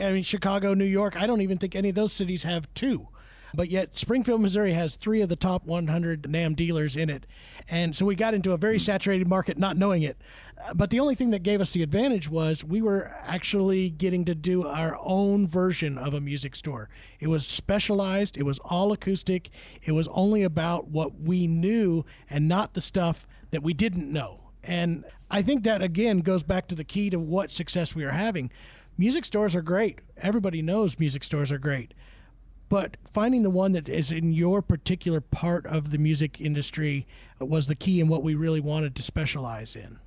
I 0.00 0.12
mean, 0.12 0.22
Chicago, 0.22 0.74
New 0.74 0.84
York, 0.84 1.20
I 1.20 1.26
don't 1.26 1.40
even 1.40 1.58
think 1.58 1.74
any 1.74 1.90
of 1.90 1.94
those 1.94 2.12
cities 2.12 2.44
have 2.44 2.72
two. 2.74 3.08
But 3.52 3.68
yet, 3.70 3.96
Springfield, 3.96 4.40
Missouri 4.40 4.72
has 4.74 4.94
three 4.94 5.22
of 5.22 5.28
the 5.28 5.36
top 5.36 5.64
100 5.66 6.22
NAMM 6.22 6.54
dealers 6.54 6.94
in 6.94 7.10
it. 7.10 7.26
And 7.68 7.94
so 7.96 8.06
we 8.06 8.14
got 8.14 8.34
into 8.34 8.52
a 8.52 8.56
very 8.56 8.78
saturated 8.78 9.26
market 9.26 9.58
not 9.58 9.76
knowing 9.76 10.02
it. 10.02 10.20
Uh, 10.64 10.74
But 10.74 10.90
the 10.90 11.00
only 11.00 11.14
thing 11.14 11.30
that 11.30 11.42
gave 11.42 11.60
us 11.60 11.72
the 11.72 11.82
advantage 11.82 12.28
was 12.28 12.62
we 12.62 12.80
were 12.80 13.12
actually 13.24 13.90
getting 13.90 14.24
to 14.26 14.34
do 14.34 14.66
our 14.66 14.96
own 15.02 15.48
version 15.48 15.98
of 15.98 16.14
a 16.14 16.20
music 16.20 16.54
store. 16.54 16.88
It 17.18 17.26
was 17.26 17.46
specialized, 17.46 18.36
it 18.36 18.44
was 18.44 18.60
all 18.60 18.92
acoustic, 18.92 19.50
it 19.82 19.92
was 19.92 20.08
only 20.08 20.42
about 20.44 20.88
what 20.88 21.20
we 21.20 21.46
knew 21.46 22.04
and 22.28 22.48
not 22.48 22.74
the 22.74 22.80
stuff 22.80 23.26
that 23.50 23.62
we 23.62 23.74
didn't 23.74 24.12
know. 24.12 24.40
And 24.62 25.04
I 25.30 25.42
think 25.42 25.64
that 25.64 25.82
again 25.82 26.18
goes 26.18 26.42
back 26.42 26.68
to 26.68 26.74
the 26.74 26.84
key 26.84 27.10
to 27.10 27.18
what 27.18 27.50
success 27.50 27.94
we 27.94 28.04
are 28.04 28.10
having. 28.10 28.50
Music 28.98 29.24
stores 29.24 29.54
are 29.54 29.62
great. 29.62 30.00
Everybody 30.18 30.62
knows 30.62 30.98
music 30.98 31.24
stores 31.24 31.50
are 31.50 31.58
great. 31.58 31.94
But 32.68 32.96
finding 33.12 33.42
the 33.42 33.50
one 33.50 33.72
that 33.72 33.88
is 33.88 34.12
in 34.12 34.32
your 34.32 34.62
particular 34.62 35.20
part 35.20 35.66
of 35.66 35.90
the 35.90 35.98
music 35.98 36.40
industry 36.40 37.06
was 37.40 37.66
the 37.66 37.74
key 37.74 38.00
and 38.00 38.08
what 38.08 38.22
we 38.22 38.34
really 38.34 38.60
wanted 38.60 38.94
to 38.94 39.02
specialize 39.02 39.74
in. 39.74 39.98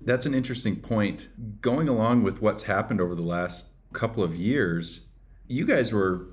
That's 0.00 0.26
an 0.26 0.34
interesting 0.34 0.76
point. 0.76 1.28
Going 1.60 1.88
along 1.88 2.24
with 2.24 2.42
what's 2.42 2.64
happened 2.64 3.00
over 3.00 3.14
the 3.14 3.22
last 3.22 3.68
couple 3.92 4.24
of 4.24 4.34
years, 4.34 5.02
you 5.46 5.64
guys 5.64 5.92
were, 5.92 6.26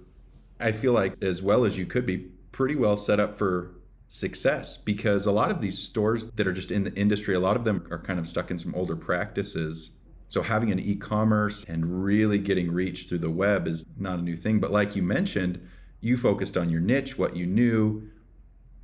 I 0.60 0.72
feel 0.72 0.94
like, 0.94 1.22
as 1.22 1.42
well 1.42 1.64
as 1.64 1.78
you 1.78 1.86
could 1.86 2.06
be, 2.06 2.30
pretty 2.52 2.76
well 2.76 2.98
set 2.98 3.20
up 3.20 3.38
for 3.38 3.72
success 4.10 4.76
because 4.78 5.26
a 5.26 5.32
lot 5.32 5.52
of 5.52 5.62
these 5.62 5.80
stores 5.80 6.32
that 6.32 6.48
are 6.48 6.52
just 6.52 6.72
in 6.72 6.84
the 6.84 6.94
industry, 6.96 7.34
a 7.34 7.40
lot 7.40 7.56
of 7.56 7.64
them 7.64 7.88
are 7.92 8.00
kind 8.00 8.20
of 8.20 8.28
stuck 8.28 8.52
in 8.52 8.60
some 8.60 8.76
older 8.76 8.96
practices. 8.96 9.92
So 10.32 10.42
having 10.42 10.72
an 10.72 10.80
e-commerce 10.80 11.66
and 11.68 12.06
really 12.06 12.38
getting 12.38 12.72
reach 12.72 13.10
through 13.10 13.18
the 13.18 13.30
web 13.30 13.68
is 13.68 13.86
not 13.98 14.18
a 14.18 14.22
new 14.22 14.38
thing. 14.38 14.62
But 14.62 14.72
like 14.72 14.96
you 14.96 15.04
mentioned, 15.04 15.60
you 16.00 16.16
focused 16.16 16.56
on 16.56 16.70
your 16.70 16.80
niche, 16.80 17.18
what 17.18 17.36
you 17.36 17.46
knew, 17.46 18.10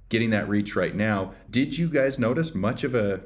getting 0.10 0.32
that 0.32 0.50
reach 0.50 0.76
right 0.76 0.94
now. 0.94 1.36
Did 1.50 1.78
you 1.78 1.88
guys 1.88 2.20
notice 2.20 2.54
much 2.54 2.84
of 2.84 2.96
a 2.96 3.22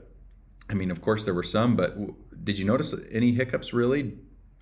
I 0.69 0.75
mean, 0.75 0.91
of 0.91 1.01
course 1.01 1.25
there 1.25 1.33
were 1.33 1.41
some, 1.41 1.75
but 1.75 1.97
did 2.45 2.59
you 2.59 2.65
notice 2.65 2.93
any 3.11 3.31
hiccups 3.31 3.73
really 3.73 4.13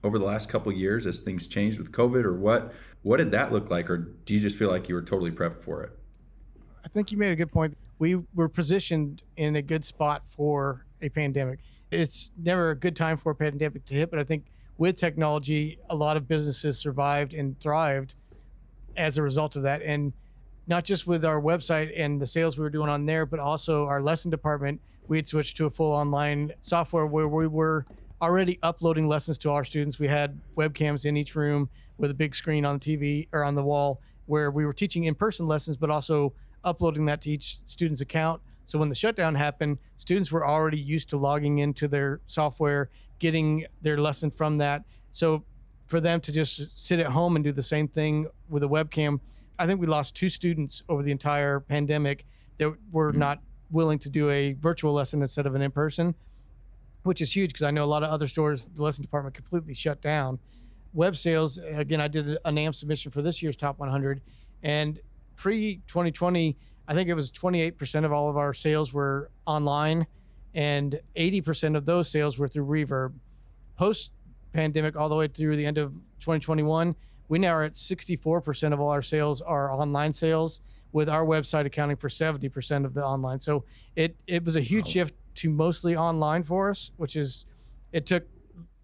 over 0.06 0.18
the 0.18 0.24
last 0.24 0.48
couple 0.48 0.72
years 0.72 1.06
as 1.06 1.20
things 1.20 1.46
changed 1.46 1.80
with 1.80 1.92
COVID 1.92 2.24
or 2.24 2.36
what? 2.36 2.74
What 3.02 3.18
did 3.18 3.32
that 3.32 3.52
look 3.52 3.70
like 3.70 3.90
or 3.90 3.98
do 3.98 4.34
you 4.34 4.40
just 4.40 4.56
feel 4.56 4.70
like 4.70 4.88
you 4.88 4.96
were 4.96 5.02
totally 5.02 5.32
prepped 5.32 5.64
for 5.64 5.84
it? 5.84 5.92
I 6.86 6.88
think 6.88 7.12
you 7.12 7.18
made 7.18 7.34
a 7.34 7.36
good 7.36 7.52
point. 7.52 7.76
We 8.00 8.24
were 8.34 8.48
positioned 8.48 9.22
in 9.36 9.58
a 9.58 9.62
good 9.62 9.84
spot 9.84 10.24
for 10.30 10.86
a 11.02 11.10
pandemic. 11.10 11.60
It's 11.92 12.32
never 12.38 12.72
a 12.72 12.76
good 12.76 12.96
time 12.96 13.18
for 13.18 13.32
a 13.32 13.36
pandemic 13.36 13.86
to 13.88 13.94
hit, 13.94 14.12
but 14.12 14.20
I 14.20 14.24
think 14.24 14.46
with 14.78 14.96
technology, 14.96 15.80
a 15.90 15.96
lot 15.96 16.18
of 16.18 16.28
businesses 16.28 16.78
survived 16.78 17.34
and 17.34 17.60
thrived 17.60 18.16
as 18.96 19.18
a 19.18 19.24
result 19.24 19.56
of 19.56 19.64
that. 19.64 19.82
And 19.82 20.14
not 20.68 20.86
just 20.86 21.08
with 21.08 21.26
our 21.26 21.42
website 21.42 21.92
and 22.00 22.22
the 22.22 22.28
sales 22.28 22.58
we 22.58 22.64
were 22.64 22.70
doing 22.70 22.90
on 22.90 23.06
there, 23.06 23.26
but 23.26 23.40
also 23.40 23.86
our 23.88 24.02
lesson 24.02 24.30
department. 24.30 24.80
We 25.08 25.18
had 25.18 25.28
switched 25.28 25.58
to 25.58 25.66
a 25.66 25.70
full 25.70 25.92
online 25.92 26.54
software 26.62 27.08
where 27.08 27.28
we 27.28 27.48
were 27.48 27.86
already 28.22 28.60
uploading 28.62 29.08
lessons 29.08 29.40
to 29.40 29.50
our 29.50 29.66
students. 29.66 29.98
We 29.98 30.08
had 30.08 30.40
webcams 30.56 31.06
in 31.06 31.18
each 31.18 31.34
room 31.34 31.70
with 31.98 32.12
a 32.12 32.14
big 32.14 32.36
screen 32.36 32.66
on 32.66 32.78
the 32.78 32.98
TV 32.98 33.28
or 33.34 33.44
on 33.44 33.56
the 33.56 33.64
wall 33.64 34.00
where 34.28 34.52
we 34.52 34.66
were 34.66 34.74
teaching 34.74 35.06
in 35.06 35.16
person 35.16 35.48
lessons, 35.48 35.76
but 35.76 35.90
also 35.90 36.34
uploading 36.64 37.06
that 37.06 37.22
to 37.22 37.32
each 37.32 37.58
student's 37.66 38.02
account. 38.02 38.40
So 38.70 38.78
when 38.78 38.88
the 38.88 38.94
shutdown 38.94 39.34
happened, 39.34 39.80
students 39.98 40.32
were 40.32 40.46
already 40.46 40.78
used 40.78 41.10
to 41.10 41.18
logging 41.18 41.58
into 41.58 41.88
their 41.88 42.22
software, 42.28 42.92
getting 43.18 43.66
their 43.82 43.98
lesson 43.98 44.30
from 44.30 44.60
that. 44.60 44.84
So 45.12 45.44
for 45.88 46.00
them 46.00 46.22
to 46.22 46.32
just 46.32 46.80
sit 46.80 47.00
at 47.00 47.08
home 47.08 47.36
and 47.36 47.44
do 47.44 47.52
the 47.52 47.64
same 47.64 47.88
thing 47.88 48.28
with 48.48 48.62
a 48.62 48.68
webcam, 48.68 49.20
I 49.58 49.66
think 49.66 49.82
we 49.82 49.88
lost 49.88 50.16
two 50.16 50.30
students 50.30 50.84
over 50.88 51.02
the 51.02 51.10
entire 51.10 51.62
pandemic 51.62 52.28
that 52.60 52.72
were 52.92 53.10
mm-hmm. 53.10 53.18
not 53.18 53.40
willing 53.72 53.98
to 53.98 54.10
do 54.10 54.30
a 54.30 54.54
virtual 54.54 54.94
lesson 54.94 55.24
instead 55.24 55.48
of 55.48 55.56
an 55.56 55.64
in 55.64 55.72
person, 55.72 56.14
which 57.02 57.22
is 57.22 57.36
huge 57.36 57.54
because 57.54 57.64
I 57.64 57.72
know 57.72 57.84
a 57.84 57.86
lot 57.86 58.04
of 58.04 58.12
other 58.12 58.28
stores, 58.28 58.70
the 58.76 58.84
lesson 58.84 59.02
department 59.02 59.34
completely 59.34 59.74
shut 59.74 60.00
down. 60.00 60.38
Web 60.94 61.18
sales, 61.18 61.58
again, 61.58 62.02
I 62.02 62.08
did 62.08 62.38
a 62.46 62.52
NAMM 62.52 62.76
submission 62.76 63.12
for 63.12 63.24
this 63.24 63.42
year's 63.42 63.58
top 63.58 63.80
100, 63.80 64.22
and 64.62 65.00
pre 65.38 65.78
2020, 65.88 66.56
I 66.90 66.96
think 66.96 67.08
it 67.08 67.14
was 67.14 67.32
28% 67.32 68.04
of 68.04 68.12
all 68.12 68.30
of 68.30 68.36
our 68.36 68.52
sales 68.52 68.94
were 68.94 69.30
online, 69.46 70.08
and 70.56 71.00
80% 71.16 71.78
of 71.78 71.86
those 71.86 72.10
sales 72.10 72.40
were 72.40 72.48
through 72.48 72.66
Reverb. 72.66 73.14
Post 73.78 74.12
pandemic, 74.54 74.96
all 74.96 75.08
the 75.08 75.16
way 75.16 75.28
through 75.28 75.56
the 75.56 75.66
end 75.66 75.78
of 75.78 75.94
2021, 76.20 76.96
we 77.28 77.38
now 77.38 77.54
are 77.54 77.64
at 77.64 77.76
64% 77.76 78.74
of 78.74 78.80
all 78.82 78.90
our 78.90 79.04
sales 79.04 79.40
are 79.42 79.72
online 79.72 80.16
sales, 80.16 80.62
with 80.92 81.08
our 81.08 81.24
website 81.24 81.68
accounting 81.68 81.96
for 81.96 82.10
70% 82.10 82.86
of 82.86 82.96
the 82.96 83.06
online. 83.06 83.40
So 83.40 83.64
it 83.96 84.16
it 84.26 84.44
was 84.44 84.56
a 84.56 84.62
huge 84.62 84.88
shift 84.88 85.14
to 85.36 85.50
mostly 85.52 85.96
online 85.96 86.44
for 86.44 86.72
us, 86.72 86.90
which 86.98 87.16
is 87.16 87.46
it 87.92 88.08
took 88.08 88.24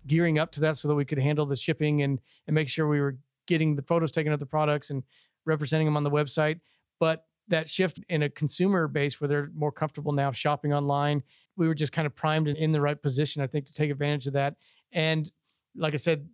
gearing 0.05 0.37
up 0.37 0.51
to 0.51 0.59
that 0.61 0.77
so 0.77 0.87
that 0.87 0.93
we 0.93 1.03
could 1.03 1.17
handle 1.17 1.47
the 1.47 1.55
shipping 1.55 2.03
and 2.03 2.19
and 2.45 2.53
make 2.53 2.69
sure 2.69 2.87
we 2.87 3.01
were 3.01 3.17
getting 3.47 3.75
the 3.75 3.81
photos 3.81 4.11
taken 4.11 4.31
of 4.31 4.39
the 4.39 4.45
products 4.45 4.91
and 4.91 5.01
representing 5.45 5.85
them 5.85 5.97
on 5.97 6.03
the 6.03 6.11
website. 6.11 6.59
But 6.99 7.25
that 7.47 7.69
shift 7.69 7.99
in 8.09 8.23
a 8.23 8.29
consumer 8.29 8.87
base 8.87 9.19
where 9.19 9.27
they're 9.27 9.51
more 9.55 9.71
comfortable 9.71 10.11
now 10.11 10.31
shopping 10.31 10.73
online, 10.73 11.21
we 11.57 11.67
were 11.67 11.75
just 11.75 11.91
kind 11.91 12.05
of 12.05 12.15
primed 12.15 12.47
and 12.47 12.57
in 12.57 12.71
the 12.71 12.81
right 12.81 13.01
position, 13.01 13.41
I 13.41 13.47
think, 13.47 13.65
to 13.67 13.73
take 13.73 13.91
advantage 13.91 14.27
of 14.27 14.33
that. 14.33 14.55
And 14.91 15.31
like 15.75 15.93
I 15.93 15.97
said, 15.97 16.27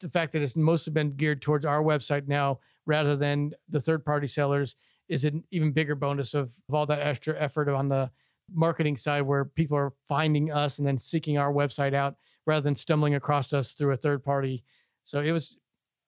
the 0.00 0.08
fact 0.08 0.32
that 0.32 0.42
it's 0.42 0.56
mostly 0.56 0.92
been 0.92 1.14
geared 1.14 1.42
towards 1.42 1.64
our 1.64 1.82
website 1.82 2.26
now 2.26 2.60
rather 2.86 3.16
than 3.16 3.52
the 3.68 3.80
third 3.80 4.04
party 4.04 4.26
sellers 4.26 4.76
is 5.08 5.24
an 5.24 5.44
even 5.50 5.72
bigger 5.72 5.94
bonus 5.94 6.34
of, 6.34 6.50
of 6.68 6.74
all 6.74 6.86
that 6.86 7.00
extra 7.00 7.38
effort 7.38 7.68
on 7.68 7.88
the 7.88 8.10
marketing 8.52 8.96
side 8.96 9.22
where 9.22 9.44
people 9.44 9.76
are 9.76 9.92
finding 10.08 10.50
us 10.50 10.78
and 10.78 10.86
then 10.86 10.98
seeking 10.98 11.38
our 11.38 11.52
website 11.52 11.94
out 11.94 12.16
rather 12.46 12.62
than 12.62 12.76
stumbling 12.76 13.14
across 13.14 13.52
us 13.52 13.72
through 13.72 13.92
a 13.92 13.96
third 13.96 14.24
party. 14.24 14.64
So 15.04 15.20
it 15.20 15.32
was, 15.32 15.58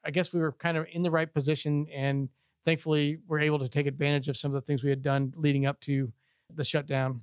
I 0.04 0.10
guess 0.10 0.32
we 0.32 0.40
were 0.40 0.52
kind 0.52 0.76
of 0.76 0.86
in 0.92 1.02
the 1.02 1.10
right 1.10 1.32
position 1.32 1.86
and 1.92 2.28
thankfully 2.64 3.18
we're 3.26 3.40
able 3.40 3.58
to 3.58 3.68
take 3.68 3.86
advantage 3.86 4.28
of 4.28 4.36
some 4.36 4.54
of 4.54 4.54
the 4.54 4.66
things 4.66 4.82
we 4.82 4.90
had 4.90 5.02
done 5.02 5.32
leading 5.36 5.66
up 5.66 5.80
to 5.80 6.12
the 6.54 6.64
shutdown. 6.64 7.22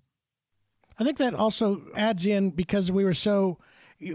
I 0.98 1.04
think 1.04 1.18
that 1.18 1.34
also 1.34 1.82
adds 1.96 2.26
in 2.26 2.52
because 2.52 2.92
we 2.92 3.06
were 3.06 3.14
so 3.14 3.58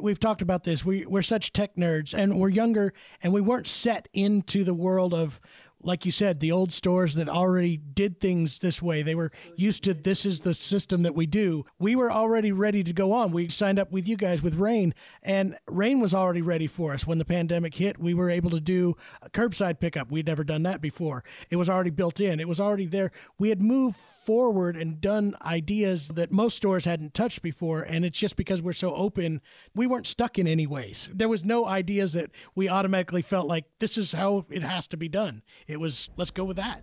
we've 0.00 0.20
talked 0.20 0.42
about 0.42 0.64
this. 0.64 0.84
We 0.84 1.06
we're 1.06 1.22
such 1.22 1.52
tech 1.52 1.76
nerds 1.76 2.14
and 2.14 2.38
we're 2.38 2.50
younger 2.50 2.92
and 3.22 3.32
we 3.32 3.40
weren't 3.40 3.66
set 3.66 4.08
into 4.12 4.64
the 4.64 4.74
world 4.74 5.14
of 5.14 5.40
like 5.84 6.06
you 6.06 6.12
said, 6.12 6.40
the 6.40 6.52
old 6.52 6.72
stores 6.72 7.14
that 7.14 7.28
already 7.28 7.76
did 7.76 8.20
things 8.20 8.58
this 8.58 8.80
way. 8.80 9.02
They 9.02 9.14
were 9.14 9.30
used 9.56 9.84
to 9.84 9.94
this 9.94 10.24
is 10.24 10.40
the 10.40 10.54
system 10.54 11.02
that 11.02 11.14
we 11.14 11.26
do. 11.26 11.64
We 11.78 11.94
were 11.94 12.10
already 12.10 12.52
ready 12.52 12.82
to 12.82 12.92
go 12.92 13.12
on. 13.12 13.32
We 13.32 13.48
signed 13.48 13.78
up 13.78 13.92
with 13.92 14.08
you 14.08 14.16
guys 14.16 14.42
with 14.42 14.54
Rain, 14.54 14.94
and 15.22 15.56
Rain 15.66 16.00
was 16.00 16.14
already 16.14 16.42
ready 16.42 16.66
for 16.66 16.92
us. 16.92 17.06
When 17.06 17.18
the 17.18 17.24
pandemic 17.24 17.74
hit, 17.74 17.98
we 17.98 18.14
were 18.14 18.30
able 18.30 18.50
to 18.50 18.60
do 18.60 18.96
curbside 19.32 19.78
pickup. 19.78 20.10
We'd 20.10 20.26
never 20.26 20.44
done 20.44 20.62
that 20.64 20.80
before. 20.80 21.22
It 21.50 21.56
was 21.56 21.68
already 21.68 21.90
built 21.90 22.20
in, 22.20 22.40
it 22.40 22.48
was 22.48 22.60
already 22.60 22.86
there. 22.86 23.10
We 23.38 23.50
had 23.50 23.60
moved 23.60 23.96
forward 24.24 24.76
and 24.76 25.00
done 25.00 25.36
ideas 25.42 26.08
that 26.08 26.32
most 26.32 26.56
stores 26.56 26.84
hadn't 26.84 27.14
touched 27.14 27.42
before. 27.42 27.82
And 27.82 28.04
it's 28.04 28.18
just 28.18 28.36
because 28.36 28.62
we're 28.62 28.72
so 28.72 28.94
open, 28.94 29.40
we 29.74 29.86
weren't 29.86 30.06
stuck 30.06 30.38
in 30.38 30.46
any 30.46 30.66
ways. 30.66 31.08
There 31.12 31.28
was 31.28 31.44
no 31.44 31.66
ideas 31.66 32.12
that 32.14 32.30
we 32.54 32.68
automatically 32.68 33.22
felt 33.22 33.46
like 33.46 33.64
this 33.78 33.98
is 33.98 34.12
how 34.12 34.46
it 34.50 34.62
has 34.62 34.86
to 34.88 34.96
be 34.96 35.08
done. 35.08 35.42
It 35.66 35.78
was, 35.78 36.10
let's 36.16 36.30
go 36.30 36.44
with 36.44 36.56
that. 36.56 36.82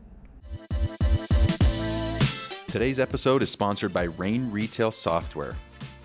Today's 2.67 2.99
episode 2.99 3.43
is 3.43 3.49
sponsored 3.49 3.93
by 3.93 4.03
Rain 4.03 4.49
Retail 4.49 4.91
Software. 4.91 5.57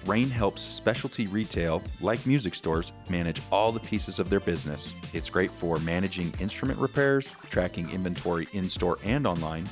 Rain 0.04 0.30
helps 0.30 0.62
specialty 0.62 1.26
retail, 1.26 1.82
like 2.00 2.24
music 2.26 2.54
stores, 2.54 2.92
manage 3.08 3.42
all 3.50 3.72
the 3.72 3.80
pieces 3.80 4.18
of 4.18 4.30
their 4.30 4.40
business. 4.40 4.94
It's 5.12 5.28
great 5.28 5.50
for 5.50 5.78
managing 5.80 6.32
instrument 6.40 6.78
repairs, 6.78 7.34
tracking 7.50 7.90
inventory 7.90 8.46
in 8.52 8.68
store 8.68 8.98
and 9.04 9.26
online, 9.26 9.66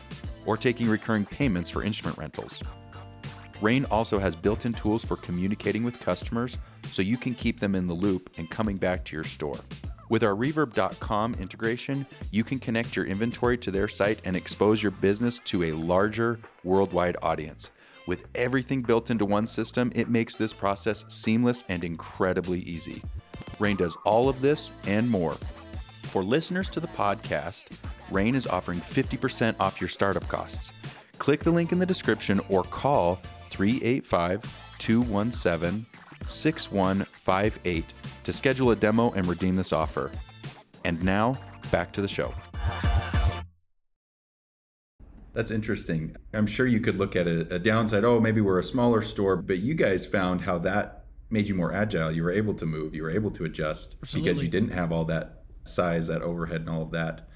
or 0.46 0.56
taking 0.56 0.88
recurring 0.88 1.24
payments 1.24 1.70
for 1.70 1.82
instrument 1.82 2.18
rentals. 2.18 2.62
Rain 3.60 3.86
also 3.90 4.18
has 4.18 4.34
built 4.34 4.66
in 4.66 4.72
tools 4.72 5.04
for 5.04 5.16
communicating 5.16 5.84
with 5.84 6.00
customers 6.00 6.58
so 6.90 7.02
you 7.02 7.16
can 7.16 7.34
keep 7.34 7.60
them 7.60 7.74
in 7.74 7.86
the 7.86 7.94
loop 7.94 8.30
and 8.36 8.50
coming 8.50 8.76
back 8.76 9.04
to 9.04 9.16
your 9.16 9.24
store. 9.24 9.58
With 10.10 10.22
our 10.22 10.34
Reverb.com 10.34 11.34
integration, 11.34 12.06
you 12.30 12.44
can 12.44 12.58
connect 12.58 12.94
your 12.94 13.06
inventory 13.06 13.56
to 13.58 13.70
their 13.70 13.88
site 13.88 14.20
and 14.24 14.36
expose 14.36 14.82
your 14.82 14.92
business 14.92 15.38
to 15.46 15.64
a 15.64 15.72
larger 15.72 16.38
worldwide 16.62 17.16
audience. 17.22 17.70
With 18.06 18.26
everything 18.34 18.82
built 18.82 19.10
into 19.10 19.24
one 19.24 19.46
system, 19.46 19.90
it 19.94 20.10
makes 20.10 20.36
this 20.36 20.52
process 20.52 21.06
seamless 21.08 21.64
and 21.70 21.82
incredibly 21.82 22.60
easy. 22.60 23.02
Rain 23.58 23.76
does 23.76 23.96
all 24.04 24.28
of 24.28 24.42
this 24.42 24.72
and 24.86 25.08
more. 25.08 25.36
For 26.02 26.22
listeners 26.22 26.68
to 26.70 26.80
the 26.80 26.88
podcast, 26.88 27.78
Rain 28.10 28.34
is 28.34 28.46
offering 28.46 28.80
50% 28.80 29.56
off 29.60 29.80
your 29.80 29.88
startup 29.88 30.26
costs. 30.28 30.72
Click 31.18 31.40
the 31.40 31.50
link 31.50 31.72
in 31.72 31.78
the 31.78 31.86
description 31.86 32.40
or 32.48 32.62
call 32.62 33.16
385 33.50 34.42
217 34.78 35.86
6158 36.26 37.84
to 38.24 38.32
schedule 38.32 38.70
a 38.70 38.76
demo 38.76 39.10
and 39.12 39.26
redeem 39.26 39.54
this 39.54 39.72
offer. 39.72 40.10
And 40.84 41.02
now, 41.02 41.38
back 41.70 41.92
to 41.92 42.00
the 42.00 42.08
show. 42.08 42.34
That's 45.32 45.50
interesting. 45.50 46.16
I'm 46.32 46.46
sure 46.46 46.66
you 46.66 46.80
could 46.80 46.96
look 46.96 47.16
at 47.16 47.26
a, 47.26 47.54
a, 47.54 47.58
downside. 47.58 48.04
Oh, 48.04 48.20
maybe 48.20 48.40
we're 48.40 48.60
a 48.60 48.64
smaller 48.64 49.02
store, 49.02 49.36
but 49.36 49.58
you 49.58 49.74
guys 49.74 50.06
found 50.06 50.40
how 50.40 50.58
that 50.58 51.06
made 51.28 51.48
you 51.48 51.56
more 51.56 51.72
agile. 51.72 52.12
You 52.12 52.22
were 52.22 52.30
able 52.30 52.54
to 52.54 52.66
move, 52.66 52.94
you 52.94 53.02
were 53.02 53.10
able 53.10 53.32
to 53.32 53.44
adjust 53.44 53.96
Absolutely. 54.00 54.30
because 54.30 54.42
you 54.44 54.48
didn't 54.48 54.70
have 54.70 54.92
all 54.92 55.04
that 55.06 55.42
size, 55.64 56.06
that 56.06 56.22
overhead, 56.22 56.60
and 56.60 56.70
all 56.70 56.82
of 56.82 56.92
that. 56.92 57.28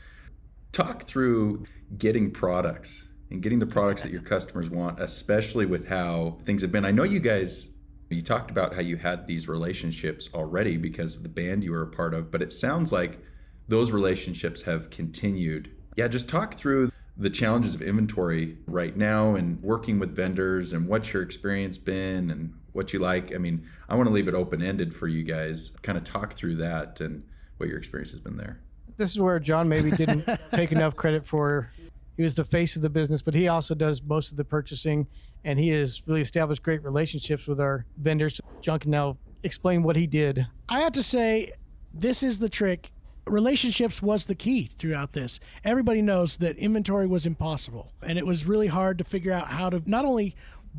Talk 0.79 1.09
through 1.09 1.67
getting 1.99 2.31
products 2.31 3.09
and 3.33 3.43
getting 3.43 3.59
the 3.59 3.67
products 3.67 4.05
that 4.05 4.13
your 4.13 4.23
customers 4.23 4.71
want, 4.71 5.01
especially 5.01 5.67
with 5.67 5.89
how 5.89 6.39
things 6.45 6.63
have 6.63 6.71
been. 6.71 6.85
I 6.85 6.93
know 6.93 7.03
you 7.03 7.19
guys 7.19 7.67
you 8.11 8.23
talked 8.23 8.53
about 8.53 8.77
how 8.77 8.81
you 8.81 8.97
had 8.97 9.27
these 9.27 9.49
relationships 9.49 10.31
already 10.33 10.77
because 10.77 11.17
of 11.17 11.25
the 11.25 11.29
band 11.29 11.65
you 11.65 11.73
were 11.73 11.83
a 11.83 11.89
part 11.89 12.15
of, 12.15 12.31
but 12.31 12.43
it 12.43 12.53
sounds 12.53 12.93
like 12.93 13.19
those 13.67 13.91
relationships 13.91 14.63
have 14.63 14.89
continued. 14.89 15.69
Yeah, 15.97 16.07
just 16.07 16.29
talk 16.29 16.55
through 16.55 16.93
the 17.17 17.29
challenges 17.29 17.75
of 17.75 17.83
inventory 17.83 18.59
right 18.69 18.97
now 18.97 19.35
and 19.35 19.61
working 19.61 19.99
with 19.99 20.15
vendors 20.15 20.73
and 20.73 20.87
what's 20.87 21.13
your 21.13 21.25
experience 21.25 21.77
been 21.77 22.31
and 22.31 22.55
what 22.71 22.93
you 22.93 23.01
like. 23.01 23.35
I 23.35 23.39
mean, 23.39 23.67
I 23.89 23.97
want 23.97 24.07
to 24.07 24.13
leave 24.13 24.29
it 24.29 24.35
open 24.35 24.63
ended 24.63 24.95
for 24.95 25.09
you 25.09 25.25
guys. 25.25 25.73
Kind 25.83 25.99
of 25.99 26.05
talk 26.05 26.35
through 26.35 26.55
that 26.59 27.01
and 27.01 27.25
what 27.57 27.69
your 27.69 27.79
experience 27.79 28.13
has 28.13 28.21
been 28.21 28.37
there. 28.37 28.61
This 28.99 29.13
is 29.13 29.21
where 29.21 29.39
John 29.39 29.69
maybe 29.69 29.91
didn't 29.91 30.29
take 30.53 30.73
enough 30.73 30.97
credit 30.97 31.27
for. 31.27 31.71
He 32.17 32.25
was 32.25 32.35
the 32.35 32.45
face 32.45 32.75
of 32.75 32.83
the 32.83 32.91
business, 32.91 33.23
but 33.23 33.33
he 33.33 33.47
also 33.47 33.75
does 33.77 34.03
most 34.03 34.33
of 34.33 34.37
the 34.37 34.45
purchasing 34.45 35.07
and 35.45 35.59
he 35.59 35.69
has 35.69 36.03
really 36.07 36.21
established 36.21 36.63
great 36.63 36.83
relationships 36.83 37.47
with 37.47 37.61
our 37.61 37.87
vendors. 37.99 38.41
John 38.61 38.79
can 38.79 38.91
now 38.91 39.17
explain 39.45 39.83
what 39.83 39.97
he 39.97 40.07
did. 40.07 40.47
I 40.69 40.81
have 40.81 40.93
to 40.93 41.03
say, 41.03 41.53
this 41.95 42.23
is 42.23 42.39
the 42.39 42.49
trick. 42.49 42.91
Relationships 43.27 44.03
was 44.03 44.27
the 44.27 44.35
key 44.35 44.71
throughout 44.79 45.13
this. 45.13 45.39
Everybody 45.65 46.03
knows 46.03 46.39
that 46.39 46.57
inventory 46.57 47.07
was 47.07 47.27
impossible, 47.27 47.93
and 48.03 48.19
it 48.19 48.27
was 48.27 48.47
really 48.47 48.67
hard 48.67 48.99
to 48.99 49.05
figure 49.05 49.33
out 49.33 49.47
how 49.47 49.71
to 49.71 49.83
not 49.87 50.05
only 50.05 50.35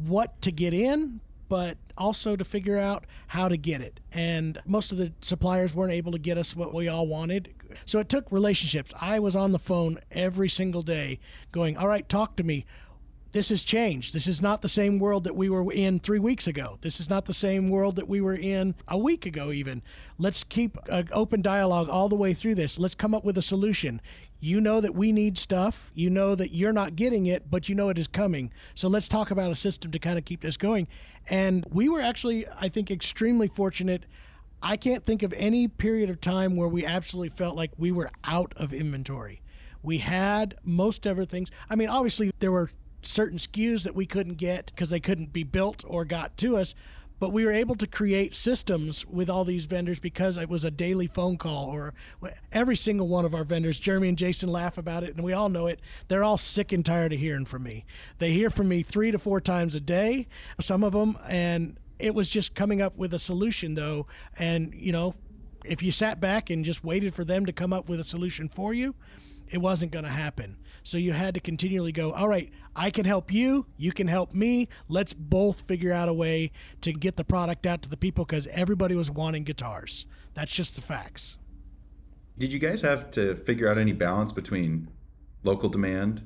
what 0.07 0.41
to 0.41 0.51
get 0.51 0.73
in, 0.73 1.21
but 1.47 1.77
also 1.97 2.35
to 2.35 2.45
figure 2.45 2.77
out 2.77 3.05
how 3.27 3.47
to 3.47 3.57
get 3.57 3.81
it. 3.81 3.99
And 4.11 4.59
most 4.65 4.91
of 4.91 4.97
the 4.97 5.11
suppliers 5.21 5.73
weren't 5.73 5.93
able 5.93 6.11
to 6.11 6.19
get 6.19 6.37
us 6.37 6.55
what 6.55 6.73
we 6.73 6.87
all 6.87 7.07
wanted. 7.07 7.53
So 7.85 7.99
it 7.99 8.09
took 8.09 8.31
relationships. 8.31 8.93
I 8.99 9.19
was 9.19 9.35
on 9.35 9.51
the 9.51 9.59
phone 9.59 9.99
every 10.11 10.49
single 10.49 10.81
day 10.81 11.19
going, 11.51 11.77
All 11.77 11.87
right, 11.87 12.07
talk 12.07 12.35
to 12.37 12.43
me 12.43 12.65
this 13.31 13.49
has 13.49 13.63
changed. 13.63 14.13
This 14.13 14.27
is 14.27 14.41
not 14.41 14.61
the 14.61 14.69
same 14.69 14.99
world 14.99 15.23
that 15.25 15.35
we 15.35 15.49
were 15.49 15.71
in 15.71 15.99
three 15.99 16.19
weeks 16.19 16.47
ago. 16.47 16.77
This 16.81 16.99
is 16.99 17.09
not 17.09 17.25
the 17.25 17.33
same 17.33 17.69
world 17.69 17.95
that 17.97 18.07
we 18.07 18.21
were 18.21 18.35
in 18.35 18.75
a 18.87 18.97
week 18.97 19.25
ago, 19.25 19.51
even. 19.51 19.83
Let's 20.17 20.43
keep 20.43 20.77
an 20.87 21.09
open 21.11 21.41
dialogue 21.41 21.89
all 21.89 22.09
the 22.09 22.15
way 22.15 22.33
through 22.33 22.55
this. 22.55 22.79
Let's 22.79 22.95
come 22.95 23.13
up 23.13 23.23
with 23.23 23.37
a 23.37 23.41
solution. 23.41 24.01
You 24.39 24.61
know 24.61 24.81
that 24.81 24.95
we 24.95 25.11
need 25.11 25.37
stuff. 25.37 25.91
You 25.93 26.09
know 26.09 26.33
that 26.35 26.53
you're 26.53 26.73
not 26.73 26.95
getting 26.95 27.27
it, 27.27 27.51
but 27.51 27.69
you 27.69 27.75
know 27.75 27.89
it 27.89 27.97
is 27.97 28.07
coming. 28.07 28.51
So 28.73 28.87
let's 28.87 29.07
talk 29.07 29.31
about 29.31 29.51
a 29.51 29.55
system 29.55 29.91
to 29.91 29.99
kind 29.99 30.17
of 30.17 30.25
keep 30.25 30.41
this 30.41 30.57
going. 30.57 30.87
And 31.27 31.65
we 31.69 31.89
were 31.89 32.01
actually, 32.01 32.47
I 32.59 32.69
think, 32.69 32.89
extremely 32.89 33.47
fortunate. 33.47 34.05
I 34.61 34.77
can't 34.77 35.05
think 35.05 35.23
of 35.23 35.33
any 35.33 35.67
period 35.67 36.09
of 36.09 36.19
time 36.19 36.55
where 36.55 36.67
we 36.67 36.85
absolutely 36.85 37.29
felt 37.29 37.55
like 37.55 37.71
we 37.77 37.91
were 37.91 38.09
out 38.23 38.53
of 38.57 38.73
inventory. 38.73 39.41
We 39.81 39.99
had 39.99 40.55
most 40.63 41.07
everything. 41.07 41.47
I 41.69 41.75
mean, 41.75 41.87
obviously, 41.87 42.31
there 42.39 42.51
were 42.51 42.69
certain 43.01 43.37
SKUs 43.37 43.83
that 43.83 43.95
we 43.95 44.05
couldn't 44.05 44.35
get 44.35 44.67
because 44.67 44.89
they 44.89 44.99
couldn't 44.99 45.31
be 45.31 45.43
built 45.43 45.85
or 45.87 46.03
got 46.03 46.35
to 46.37 46.57
us. 46.57 46.75
But 47.19 47.33
we 47.33 47.43
were 47.43 47.51
able 47.51 47.75
to 47.75 47.87
create 47.87 48.33
systems 48.33 49.05
with 49.05 49.29
all 49.29 49.43
these 49.43 49.65
vendors 49.65 49.99
because 49.99 50.37
it 50.37 50.47
was 50.47 50.63
a 50.63 50.71
daily 50.71 51.07
phone 51.07 51.37
call, 51.37 51.65
or 51.65 51.93
every 52.53 52.77
single 52.77 53.09
one 53.09 53.25
of 53.25 53.35
our 53.35 53.43
vendors. 53.43 53.77
Jeremy 53.77 54.07
and 54.07 54.17
Jason 54.17 54.49
laugh 54.49 54.77
about 54.77 55.03
it, 55.03 55.15
and 55.15 55.23
we 55.23 55.33
all 55.33 55.49
know 55.49 55.67
it. 55.67 55.81
They're 56.07 56.23
all 56.23 56.37
sick 56.37 56.71
and 56.71 56.85
tired 56.85 57.11
of 57.11 57.19
hearing 57.19 57.45
from 57.45 57.63
me. 57.63 57.85
They 58.19 58.31
hear 58.31 58.49
from 58.49 58.69
me 58.69 58.83
three 58.83 59.11
to 59.11 59.19
four 59.19 59.41
times 59.41 59.75
a 59.75 59.81
day, 59.81 60.27
some 60.61 60.81
of 60.81 60.93
them, 60.93 61.17
and 61.27 61.77
it 61.99 62.15
was 62.15 62.29
just 62.29 62.55
coming 62.55 62.81
up 62.81 62.97
with 62.97 63.13
a 63.13 63.19
solution, 63.19 63.75
though. 63.75 64.07
And, 64.37 64.73
you 64.73 64.91
know, 64.91 65.15
if 65.65 65.83
you 65.83 65.91
sat 65.91 66.19
back 66.19 66.49
and 66.49 66.63
just 66.63 66.83
waited 66.83 67.13
for 67.13 67.25
them 67.25 67.45
to 67.45 67.53
come 67.53 67.73
up 67.73 67.89
with 67.89 67.99
a 67.99 68.03
solution 68.03 68.47
for 68.47 68.73
you, 68.73 68.95
it 69.49 69.57
wasn't 69.57 69.91
going 69.91 70.05
to 70.05 70.11
happen. 70.11 70.57
So 70.83 70.97
you 70.97 71.11
had 71.11 71.33
to 71.33 71.39
continually 71.39 71.91
go, 71.91 72.11
all 72.13 72.27
right, 72.27 72.51
I 72.75 72.91
can 72.91 73.05
help 73.05 73.33
you, 73.33 73.65
you 73.77 73.91
can 73.91 74.07
help 74.07 74.33
me. 74.33 74.69
Let's 74.87 75.13
both 75.13 75.61
figure 75.67 75.91
out 75.91 76.07
a 76.07 76.13
way 76.13 76.51
to 76.81 76.93
get 76.93 77.17
the 77.17 77.23
product 77.23 77.65
out 77.65 77.81
to 77.81 77.89
the 77.89 77.97
people 77.97 78.25
because 78.25 78.47
everybody 78.47 78.95
was 78.95 79.11
wanting 79.11 79.43
guitars. 79.43 80.05
That's 80.35 80.51
just 80.51 80.75
the 80.75 80.81
facts. 80.81 81.35
Did 82.37 82.53
you 82.53 82.59
guys 82.59 82.81
have 82.81 83.11
to 83.11 83.35
figure 83.35 83.69
out 83.69 83.77
any 83.77 83.91
balance 83.91 84.31
between 84.31 84.89
local 85.43 85.67
demand 85.67 86.21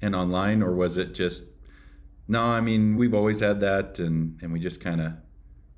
and 0.00 0.14
online, 0.14 0.62
or 0.62 0.74
was 0.74 0.96
it 0.96 1.12
just 1.14 1.44
no? 2.28 2.44
I 2.44 2.60
mean, 2.60 2.96
we've 2.96 3.14
always 3.14 3.40
had 3.40 3.60
that, 3.60 3.98
and 3.98 4.38
and 4.42 4.52
we 4.52 4.60
just 4.60 4.80
kind 4.80 5.00
of 5.00 5.12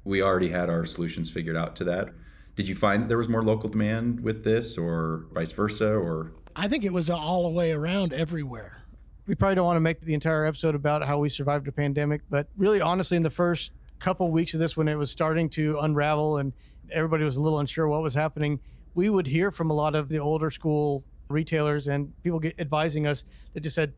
we 0.04 0.22
already 0.22 0.50
had 0.50 0.68
our 0.68 0.84
solutions 0.84 1.30
figured 1.30 1.56
out 1.56 1.76
to 1.76 1.84
that. 1.84 2.10
Did 2.56 2.68
you 2.68 2.74
find 2.74 3.02
that 3.02 3.08
there 3.08 3.18
was 3.18 3.28
more 3.28 3.44
local 3.44 3.68
demand 3.68 4.20
with 4.20 4.44
this, 4.44 4.76
or 4.76 5.26
vice 5.32 5.52
versa, 5.52 5.88
or 5.88 6.32
I 6.56 6.68
think 6.68 6.84
it 6.84 6.92
was 6.92 7.08
all 7.08 7.44
the 7.44 7.50
way 7.50 7.72
around 7.72 8.12
everywhere. 8.12 8.82
We 9.26 9.34
probably 9.34 9.54
don't 9.54 9.64
want 9.64 9.76
to 9.76 9.80
make 9.80 10.00
the 10.00 10.14
entire 10.14 10.44
episode 10.44 10.74
about 10.74 11.06
how 11.06 11.18
we 11.18 11.28
survived 11.28 11.68
a 11.68 11.72
pandemic, 11.72 12.22
but 12.28 12.48
really, 12.56 12.80
honestly, 12.80 13.16
in 13.16 13.22
the 13.22 13.30
first 13.30 13.72
couple 14.00 14.30
weeks 14.30 14.54
of 14.54 14.60
this, 14.60 14.76
when 14.76 14.88
it 14.88 14.96
was 14.96 15.10
starting 15.10 15.48
to 15.50 15.78
unravel 15.80 16.38
and 16.38 16.52
everybody 16.90 17.22
was 17.22 17.36
a 17.36 17.40
little 17.40 17.60
unsure 17.60 17.86
what 17.86 18.02
was 18.02 18.14
happening, 18.14 18.58
we 18.94 19.08
would 19.08 19.26
hear 19.26 19.52
from 19.52 19.70
a 19.70 19.74
lot 19.74 19.94
of 19.94 20.08
the 20.08 20.18
older 20.18 20.50
school 20.50 21.04
retailers 21.28 21.86
and 21.86 22.12
people 22.22 22.40
get 22.40 22.58
advising 22.58 23.06
us 23.06 23.24
that 23.54 23.60
just 23.60 23.76
said, 23.76 23.92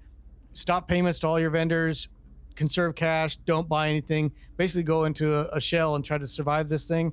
stop 0.53 0.87
payments 0.87 1.19
to 1.21 1.27
all 1.27 1.41
your 1.41 1.51
vendors, 1.51 2.09
conserve 2.55 2.95
cash, 2.95 3.37
don't 3.37 3.69
buy 3.69 3.89
anything, 3.89 4.31
basically 4.57 4.83
go 4.83 5.05
into 5.05 5.35
a, 5.35 5.57
a 5.57 5.61
shell 5.61 5.95
and 5.95 6.05
try 6.05 6.19
to 6.19 6.27
survive 6.27 6.69
this 6.69 6.85
thing. 6.85 7.13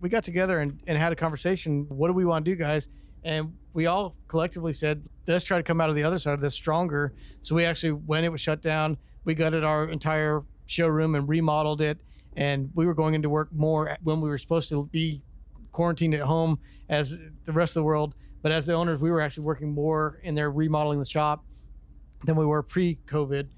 We 0.00 0.08
got 0.08 0.24
together 0.24 0.60
and, 0.60 0.80
and 0.86 0.96
had 0.96 1.12
a 1.12 1.16
conversation. 1.16 1.86
What 1.88 2.08
do 2.08 2.14
we 2.14 2.24
want 2.24 2.44
to 2.44 2.50
do, 2.50 2.56
guys? 2.56 2.88
And 3.24 3.52
we 3.72 3.86
all 3.86 4.16
collectively 4.28 4.72
said, 4.72 5.02
let's 5.26 5.44
try 5.44 5.56
to 5.56 5.62
come 5.62 5.80
out 5.80 5.90
of 5.90 5.96
the 5.96 6.02
other 6.02 6.18
side 6.18 6.34
of 6.34 6.40
this 6.40 6.54
stronger. 6.54 7.14
So 7.42 7.54
we 7.54 7.64
actually, 7.64 7.92
when 7.92 8.24
it 8.24 8.32
was 8.32 8.40
shut 8.40 8.62
down, 8.62 8.96
we 9.24 9.34
gutted 9.34 9.64
our 9.64 9.90
entire 9.90 10.42
showroom 10.66 11.14
and 11.14 11.28
remodeled 11.28 11.80
it. 11.80 11.98
And 12.36 12.70
we 12.74 12.86
were 12.86 12.94
going 12.94 13.14
into 13.14 13.28
work 13.28 13.52
more 13.52 13.96
when 14.02 14.20
we 14.20 14.28
were 14.28 14.38
supposed 14.38 14.68
to 14.70 14.86
be 14.92 15.22
quarantined 15.72 16.14
at 16.14 16.20
home 16.20 16.58
as 16.88 17.18
the 17.44 17.52
rest 17.52 17.72
of 17.72 17.80
the 17.80 17.84
world. 17.84 18.14
But 18.42 18.52
as 18.52 18.66
the 18.66 18.72
owners, 18.72 19.00
we 19.00 19.10
were 19.10 19.20
actually 19.20 19.44
working 19.44 19.74
more 19.74 20.20
in 20.22 20.34
there 20.34 20.50
remodeling 20.50 20.98
the 20.98 21.04
shop 21.04 21.44
than 22.24 22.36
we 22.36 22.46
were 22.46 22.62
pre 22.62 22.98
COVID. 23.06 23.48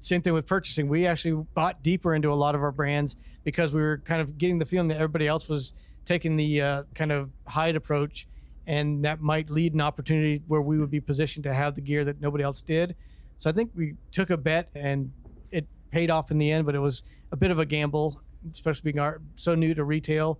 Same 0.00 0.22
thing 0.22 0.32
with 0.32 0.46
purchasing. 0.46 0.88
We 0.88 1.06
actually 1.06 1.44
bought 1.54 1.82
deeper 1.82 2.14
into 2.14 2.32
a 2.32 2.34
lot 2.34 2.54
of 2.54 2.62
our 2.62 2.72
brands 2.72 3.16
because 3.44 3.72
we 3.72 3.80
were 3.80 3.98
kind 4.04 4.20
of 4.20 4.38
getting 4.38 4.58
the 4.58 4.66
feeling 4.66 4.88
that 4.88 4.96
everybody 4.96 5.26
else 5.26 5.48
was 5.48 5.74
taking 6.04 6.36
the 6.36 6.62
uh, 6.62 6.82
kind 6.94 7.12
of 7.12 7.30
hide 7.46 7.76
approach 7.76 8.26
and 8.68 9.02
that 9.02 9.20
might 9.22 9.48
lead 9.48 9.72
an 9.72 9.80
opportunity 9.80 10.42
where 10.46 10.60
we 10.60 10.78
would 10.78 10.90
be 10.90 11.00
positioned 11.00 11.42
to 11.42 11.54
have 11.54 11.74
the 11.74 11.80
gear 11.80 12.04
that 12.04 12.20
nobody 12.20 12.44
else 12.44 12.60
did. 12.60 12.94
So 13.38 13.48
I 13.48 13.52
think 13.52 13.70
we 13.74 13.94
took 14.12 14.28
a 14.28 14.36
bet 14.36 14.68
and 14.74 15.10
it 15.50 15.66
paid 15.90 16.10
off 16.10 16.30
in 16.30 16.36
the 16.36 16.52
end, 16.52 16.66
but 16.66 16.74
it 16.74 16.78
was 16.78 17.02
a 17.32 17.36
bit 17.36 17.50
of 17.50 17.58
a 17.58 17.64
gamble, 17.64 18.20
especially 18.52 18.92
being 18.92 19.00
our, 19.00 19.22
so 19.36 19.54
new 19.54 19.74
to 19.74 19.84
retail 19.84 20.38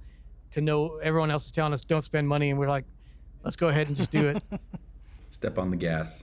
to 0.51 0.61
know 0.61 0.99
everyone 1.03 1.31
else 1.31 1.47
is 1.47 1.53
telling 1.53 1.73
us 1.73 1.87
don't 1.87 2.05
spend 2.05 2.29
money 2.29 2.51
and 2.51 2.59
we're 2.59 2.69
like, 2.69 2.85
let's 3.45 3.57
go 3.57 3.69
ahead 3.69 3.89
and 3.89 3.97
just 3.97 4.11
do 4.11 4.29
it. 4.29 4.43
Step 5.31 5.59
on 5.59 5.71
the 5.71 5.77
gas. 5.77 6.23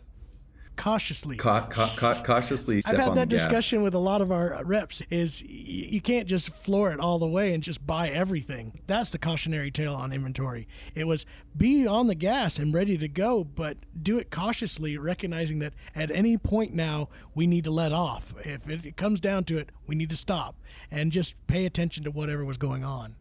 Cautiously. 0.75 1.37
Ca- 1.37 1.67
ca- 1.67 1.95
ca- 1.99 2.23
cautiously 2.23 2.81
I've 2.85 2.97
had 2.97 3.15
that 3.15 3.29
discussion 3.29 3.81
with 3.81 3.93
a 3.93 3.99
lot 3.99 4.21
of 4.21 4.31
our 4.31 4.63
reps 4.63 5.01
is 5.09 5.41
y- 5.41 5.49
you 5.49 6.01
can't 6.01 6.27
just 6.27 6.49
floor 6.53 6.91
it 6.91 6.99
all 6.99 7.19
the 7.19 7.27
way 7.27 7.53
and 7.53 7.63
just 7.63 7.85
buy 7.85 8.09
everything. 8.09 8.79
That's 8.87 9.09
the 9.11 9.17
cautionary 9.17 9.71
tale 9.71 9.93
on 9.95 10.11
inventory. 10.11 10.67
It 10.93 11.05
was 11.05 11.25
be 11.57 11.87
on 11.87 12.07
the 12.07 12.15
gas 12.15 12.59
and 12.59 12.73
ready 12.73 12.97
to 12.97 13.07
go, 13.07 13.43
but 13.43 13.77
do 14.01 14.17
it 14.17 14.29
cautiously, 14.31 14.97
recognizing 14.97 15.59
that 15.59 15.73
at 15.95 16.11
any 16.11 16.37
point 16.37 16.73
now 16.73 17.09
we 17.33 17.47
need 17.47 17.63
to 17.63 17.71
let 17.71 17.91
off. 17.91 18.33
If 18.45 18.67
it 18.69 18.97
comes 18.97 19.19
down 19.19 19.43
to 19.45 19.57
it, 19.57 19.69
we 19.87 19.95
need 19.95 20.09
to 20.09 20.17
stop 20.17 20.55
and 20.91 21.11
just 21.11 21.35
pay 21.47 21.65
attention 21.65 22.03
to 22.03 22.11
whatever 22.11 22.43
was 22.45 22.57
going 22.57 22.83
on. 22.83 23.15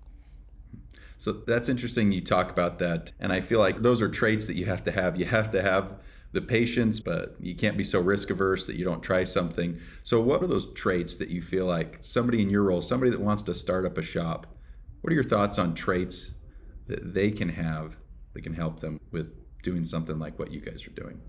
So 1.18 1.32
that's 1.32 1.68
interesting 1.68 2.12
you 2.12 2.20
talk 2.20 2.50
about 2.50 2.78
that. 2.80 3.12
And 3.18 3.32
I 3.32 3.40
feel 3.40 3.58
like 3.58 3.80
those 3.80 4.02
are 4.02 4.08
traits 4.08 4.46
that 4.46 4.56
you 4.56 4.66
have 4.66 4.84
to 4.84 4.90
have. 4.90 5.16
You 5.18 5.24
have 5.24 5.50
to 5.52 5.62
have 5.62 5.94
the 6.34 6.42
patience, 6.42 6.98
but 6.98 7.36
you 7.40 7.54
can't 7.54 7.76
be 7.76 7.84
so 7.84 8.00
risk 8.00 8.28
averse 8.28 8.66
that 8.66 8.74
you 8.74 8.84
don't 8.84 9.02
try 9.02 9.22
something. 9.22 9.80
So, 10.02 10.20
what 10.20 10.42
are 10.42 10.48
those 10.48 10.72
traits 10.74 11.14
that 11.16 11.28
you 11.28 11.40
feel 11.40 11.64
like 11.64 11.98
somebody 12.02 12.42
in 12.42 12.50
your 12.50 12.64
role, 12.64 12.82
somebody 12.82 13.12
that 13.12 13.20
wants 13.20 13.44
to 13.44 13.54
start 13.54 13.86
up 13.86 13.96
a 13.96 14.02
shop, 14.02 14.48
what 15.00 15.12
are 15.12 15.14
your 15.14 15.24
thoughts 15.24 15.58
on 15.58 15.74
traits 15.74 16.32
that 16.88 17.14
they 17.14 17.30
can 17.30 17.48
have 17.48 17.96
that 18.34 18.42
can 18.42 18.52
help 18.52 18.80
them 18.80 19.00
with 19.12 19.32
doing 19.62 19.84
something 19.84 20.18
like 20.18 20.36
what 20.38 20.50
you 20.50 20.60
guys 20.60 20.86
are 20.86 20.90
doing? 20.90 21.20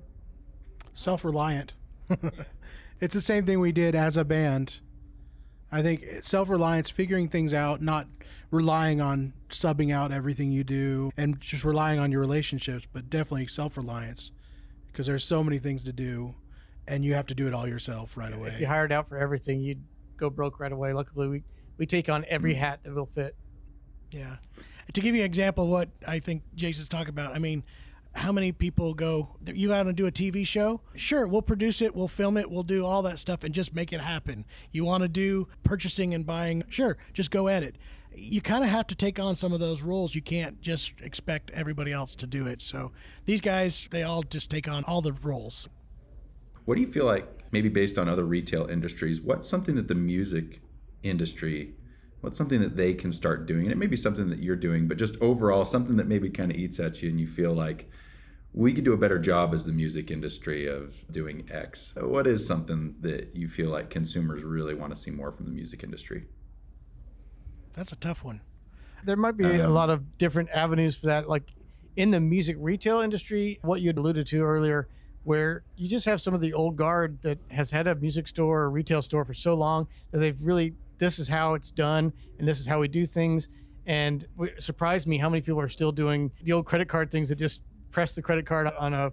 Self 0.94 1.24
reliant. 1.24 1.74
it's 3.00 3.14
the 3.14 3.22
same 3.22 3.46
thing 3.46 3.60
we 3.60 3.72
did 3.72 3.94
as 3.94 4.18
a 4.18 4.26
band. 4.26 4.80
I 5.72 5.84
think 5.84 6.04
self 6.22 6.50
reliance, 6.50 6.90
figuring 6.90 7.30
things 7.30 7.54
out, 7.54 7.80
not 7.80 8.08
relying 8.50 9.02
on 9.02 9.34
subbing 9.50 9.94
out 9.94 10.12
everything 10.12 10.52
you 10.52 10.64
do 10.64 11.12
and 11.16 11.40
just 11.40 11.64
relying 11.64 12.00
on 12.00 12.12
your 12.12 12.22
relationships, 12.22 12.88
but 12.92 13.08
definitely 13.08 13.46
self 13.46 13.78
reliance 13.78 14.32
because 14.96 15.08
there's 15.08 15.26
so 15.26 15.44
many 15.44 15.60
things 15.60 15.84
to 15.84 15.92
do 15.92 16.34
and 16.88 17.04
you 17.04 17.16
have 17.16 17.26
to 17.26 17.36
do 17.36 17.48
it 17.48 17.54
all 17.54 17.68
yourself 17.68 18.16
right 18.16 18.34
away. 18.34 18.48
If 18.48 18.62
you 18.62 18.68
hired 18.68 18.94
out 18.94 19.10
for 19.10 19.18
everything, 19.18 19.60
you'd 19.60 19.84
go 20.16 20.30
broke 20.30 20.62
right 20.62 20.72
away. 20.72 20.94
Luckily, 20.94 21.28
we, 21.28 21.44
we 21.78 21.86
take 21.86 22.08
on 22.08 22.24
every 22.30 22.56
mm. 22.56 22.60
hat 22.60 22.80
that 22.84 22.96
will 22.96 23.10
fit. 23.14 23.36
Yeah. 24.12 24.38
To 24.94 25.02
give 25.02 25.14
you 25.14 25.22
an 25.22 25.26
example 25.26 25.66
of 25.66 25.70
what 25.70 25.90
I 26.08 26.20
think 26.20 26.44
Jason's 26.56 26.88
talking 26.88 27.10
about, 27.10 27.36
I 27.36 27.40
mean, 27.40 27.66
how 28.14 28.32
many 28.32 28.54
people 28.54 28.94
go, 28.94 29.36
you 29.46 29.68
got 29.68 29.84
to 29.84 29.92
do 29.92 30.06
a 30.08 30.12
TV 30.12 30.48
show? 30.48 30.80
Sure, 30.96 31.28
we'll 31.28 31.42
produce 31.42 31.82
it, 31.82 31.94
we'll 31.94 32.08
film 32.08 32.38
it, 32.38 32.50
we'll 32.50 32.64
do 32.64 32.86
all 32.86 33.02
that 33.02 33.20
stuff 33.20 33.44
and 33.44 33.54
just 33.54 33.76
make 33.76 33.92
it 33.92 34.00
happen. 34.00 34.46
You 34.72 34.86
want 34.86 35.02
to 35.02 35.10
do 35.10 35.50
purchasing 35.64 36.14
and 36.14 36.26
buying? 36.26 36.64
Sure, 36.70 36.98
just 37.12 37.32
go 37.32 37.50
at 37.50 37.64
it. 37.64 37.76
You 38.18 38.42
kind 38.42 38.64
of 38.64 38.70
have 38.70 38.88
to 38.88 38.96
take 38.96 39.20
on 39.20 39.36
some 39.36 39.54
of 39.54 39.60
those 39.60 39.82
roles. 39.82 40.16
You 40.16 40.22
can't 40.22 40.62
just 40.62 40.94
expect 41.02 41.52
everybody 41.52 41.92
else 41.92 42.16
to 42.16 42.28
do 42.28 42.48
it. 42.48 42.62
So 42.62 42.92
these 43.26 43.42
guys, 43.42 43.88
they 43.92 44.04
all 44.04 44.24
just 44.24 44.50
take 44.50 44.68
on 44.68 44.84
all 44.86 45.02
the 45.02 45.14
roles. 45.14 45.68
What 46.66 46.76
do 46.76 46.82
you 46.82 46.92
feel 46.92 47.06
like, 47.06 47.28
maybe 47.52 47.70
based 47.70 47.98
on 47.98 48.10
other 48.10 48.24
retail 48.24 48.68
industries, 48.68 49.22
what's 49.22 49.48
something 49.48 49.76
that 49.76 49.88
the 49.88 49.96
music 49.96 50.62
industry, 51.04 51.76
what's 52.22 52.38
something 52.38 52.62
that 52.62 52.76
they 52.76 52.94
can 52.94 53.12
start 53.12 53.46
doing? 53.46 53.64
And 53.64 53.72
it 53.72 53.78
may 53.78 53.86
be 53.86 53.98
something 53.98 54.30
that 54.30 54.40
you're 54.40 54.56
doing, 54.56 54.88
but 54.88 54.98
just 54.98 55.16
overall, 55.22 55.64
something 55.64 55.98
that 55.98 56.08
maybe 56.08 56.30
kind 56.30 56.52
of 56.52 56.58
eats 56.58 56.80
at 56.80 57.04
you 57.04 57.10
and 57.10 57.20
you 57.20 57.28
feel 57.28 57.54
like 57.54 57.90
we 58.54 58.74
could 58.74 58.86
do 58.86 58.94
a 58.94 58.98
better 58.98 59.20
job 59.20 59.54
as 59.54 59.66
the 59.66 59.74
music 59.74 60.10
industry 60.10 60.66
of 60.66 60.96
doing 61.12 61.48
X. 61.52 61.94
What 61.98 62.26
is 62.26 62.48
something 62.48 62.96
that 63.02 63.36
you 63.36 63.50
feel 63.50 63.70
like 63.70 63.90
consumers 63.90 64.44
really 64.44 64.74
want 64.74 64.96
to 64.96 65.00
see 65.00 65.12
more 65.12 65.32
from 65.32 65.46
the 65.46 65.52
music 65.52 65.84
industry? 65.84 66.26
That's 67.76 67.92
a 67.92 67.98
tough 67.98 68.24
one. 68.24 68.42
There 69.04 69.16
might 69.16 69.38
be 69.38 69.46
a 69.46 69.68
lot 69.68 69.90
of 69.90 70.18
different 70.18 70.50
avenues 70.50 70.96
for 70.96 71.08
that. 71.08 71.30
Like 71.30 71.44
in 71.96 72.12
the 72.12 72.20
music 72.20 72.58
retail 72.60 73.02
industry, 73.02 73.60
what 73.62 73.82
you 73.82 73.92
alluded 73.92 74.28
to 74.28 74.42
earlier, 74.42 74.88
where 75.24 75.64
you 75.76 75.90
just 75.90 76.06
have 76.06 76.22
some 76.22 76.34
of 76.34 76.42
the 76.42 76.54
old 76.54 76.76
guard 76.76 77.22
that 77.22 77.38
has 77.50 77.70
had 77.72 77.88
a 77.88 77.96
music 77.96 78.28
store 78.28 78.62
or 78.62 78.70
retail 78.70 79.02
store 79.02 79.26
for 79.26 79.34
so 79.34 79.54
long 79.54 79.88
that 80.12 80.20
they've 80.20 80.42
really, 80.42 80.74
this 80.98 81.20
is 81.20 81.28
how 81.28 81.54
it's 81.54 81.72
done 81.72 82.14
and 82.40 82.48
this 82.48 82.60
is 82.60 82.66
how 82.66 82.80
we 82.80 82.88
do 82.88 83.06
things. 83.06 83.50
And 83.86 84.26
it 84.40 84.64
surprised 84.64 85.08
me 85.08 85.18
how 85.18 85.30
many 85.30 85.42
people 85.42 85.60
are 85.60 85.70
still 85.70 85.92
doing 85.92 86.32
the 86.44 86.54
old 86.54 86.66
credit 86.66 86.88
card 86.88 87.12
things 87.12 87.30
that 87.30 87.38
just 87.38 87.62
press 87.92 88.14
the 88.14 88.22
credit 88.22 88.46
card 88.46 88.68
on 88.68 88.94
a 88.94 89.12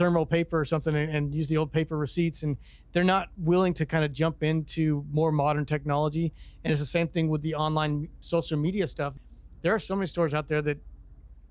thermal 0.00 0.24
paper 0.24 0.58
or 0.58 0.64
something 0.64 0.96
and, 0.96 1.14
and, 1.14 1.34
use 1.34 1.46
the 1.46 1.58
old 1.58 1.70
paper 1.70 1.98
receipts. 1.98 2.42
And 2.42 2.56
they're 2.92 3.04
not 3.04 3.28
willing 3.36 3.74
to 3.74 3.84
kind 3.84 4.02
of 4.02 4.14
jump 4.14 4.42
into 4.42 5.04
more 5.12 5.30
modern 5.30 5.66
technology. 5.66 6.32
And 6.64 6.72
it's 6.72 6.80
the 6.80 6.86
same 6.86 7.06
thing 7.06 7.28
with 7.28 7.42
the 7.42 7.54
online 7.54 8.08
social 8.20 8.56
media 8.56 8.86
stuff. 8.86 9.12
There 9.60 9.74
are 9.74 9.78
so 9.78 9.94
many 9.94 10.06
stores 10.06 10.32
out 10.32 10.48
there 10.48 10.62
that 10.62 10.78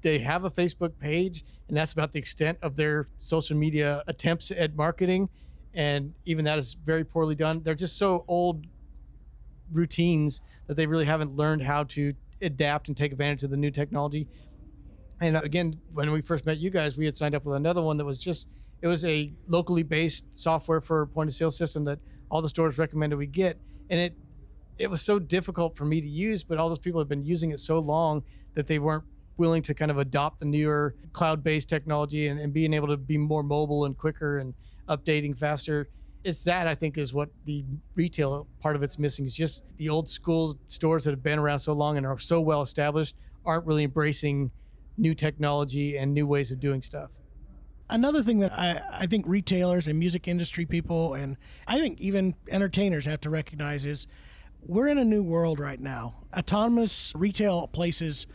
they 0.01 0.17
have 0.17 0.45
a 0.45 0.49
facebook 0.49 0.97
page 0.97 1.45
and 1.67 1.77
that's 1.77 1.93
about 1.93 2.12
the 2.12 2.17
extent 2.17 2.57
of 2.63 2.75
their 2.75 3.07
social 3.19 3.55
media 3.55 4.03
attempts 4.07 4.49
at 4.49 4.75
marketing. 4.75 5.29
And 5.75 6.12
even 6.25 6.43
that 6.45 6.57
is 6.57 6.73
very 6.73 7.03
poorly 7.03 7.35
done. 7.35 7.62
They're 7.62 7.75
just 7.75 7.99
so 7.99 8.25
old 8.27 8.65
routines 9.71 10.41
that 10.65 10.75
they 10.75 10.88
really 10.88 11.05
haven't 11.05 11.35
learned 11.35 11.62
how 11.62 11.83
to 11.83 12.15
adapt 12.41 12.88
and 12.88 12.97
take 12.97 13.12
advantage 13.12 13.43
of 13.43 13.51
the 13.51 13.57
new 13.57 13.69
technology 13.69 14.27
and 15.21 15.36
again, 15.38 15.79
when 15.93 16.12
we 16.12 16.21
first 16.21 16.45
met 16.45 16.58
you 16.58 16.69
guys, 16.69 16.97
we 16.97 17.05
had 17.05 17.17
signed 17.17 17.36
up 17.36 17.45
with 17.45 17.55
another 17.55 17.82
one 17.82 17.97
that 17.97 18.05
was 18.05 18.19
just 18.19 18.47
it 18.82 18.88
was 18.88 19.03
a 19.05 19.34
locally 19.47 19.84
based 19.84 20.23
software 20.32 20.79
for 20.79 21.05
point 21.08 21.29
of 21.29 21.36
sale 21.36 21.51
system 21.51 21.84
that 21.86 21.99
all 22.32 22.41
the 22.41 22.49
stores 22.49 22.77
recommended 22.77 23.17
we 23.17 23.27
get, 23.27 23.60
and 23.89 23.99
it 23.99 24.15
it 24.77 24.89
was 24.89 25.01
so 25.01 25.19
difficult 25.19 25.75
for 25.75 25.84
me 25.84 25.99
to 25.99 26.08
use, 26.08 26.43
but 26.43 26.58
all 26.58 26.69
those 26.69 26.79
people 26.79 27.01
have 27.01 27.10
been 27.10 27.25
using 27.25 27.51
it 27.51 27.60
so 27.60 27.79
long 27.79 28.23
that 28.53 28.65
they 28.65 28.79
weren't 28.79 29.03
willing 29.36 29.62
to 29.62 29.73
kind 29.73 29.91
of 29.91 29.97
adopt 29.97 30.39
the 30.39 30.45
newer 30.45 30.95
cloud-based 31.12 31.67
technology 31.67 32.27
and, 32.27 32.39
and 32.39 32.53
being 32.53 32.73
able 32.73 32.88
to 32.88 32.97
be 32.97 33.17
more 33.17 33.43
mobile 33.43 33.86
and 33.86 33.97
quicker 33.97 34.39
and 34.39 34.53
updating 34.88 35.38
faster. 35.38 35.89
It's 36.23 36.43
that 36.43 36.67
I 36.67 36.75
think 36.75 36.97
is 36.97 37.13
what 37.13 37.29
the 37.45 37.65
retail 37.95 38.47
part 38.62 38.75
of 38.75 38.84
it's 38.84 38.97
missing. 38.97 39.25
Is 39.25 39.36
just 39.36 39.63
the 39.77 39.89
old 39.89 40.10
school 40.10 40.58
stores 40.69 41.03
that 41.03 41.12
have 41.12 41.23
been 41.23 41.39
around 41.39 41.60
so 41.60 41.73
long 41.73 41.97
and 41.97 42.05
are 42.05 42.19
so 42.19 42.39
well 42.39 42.62
established 42.62 43.15
aren't 43.45 43.65
really 43.65 43.84
embracing 43.84 44.51
new 44.99 45.15
technology 45.15 45.97
and 45.97 46.13
new 46.13 46.27
ways 46.27 46.51
of 46.51 46.59
doing 46.59 46.83
stuff. 46.83 47.09
Another 47.89 48.21
thing 48.21 48.39
that 48.39 48.51
I, 48.51 48.81
I 48.91 49.07
think 49.07 49.25
retailers 49.27 49.88
and 49.88 49.97
music 49.97 50.27
industry 50.27 50.65
people, 50.65 51.15
and 51.15 51.38
I 51.67 51.79
think 51.79 51.99
even 51.99 52.35
entertainers 52.49 53.05
have 53.05 53.21
to 53.21 53.29
recognize 53.29 53.83
is 53.85 54.05
we're 54.62 54.88
in 54.88 54.97
a 54.97 55.05
new 55.05 55.23
world 55.23 55.59
right 55.59 55.79
now. 55.79 56.15
Autonomous 56.38 57.13
retail 57.15 57.67
places 57.67 58.27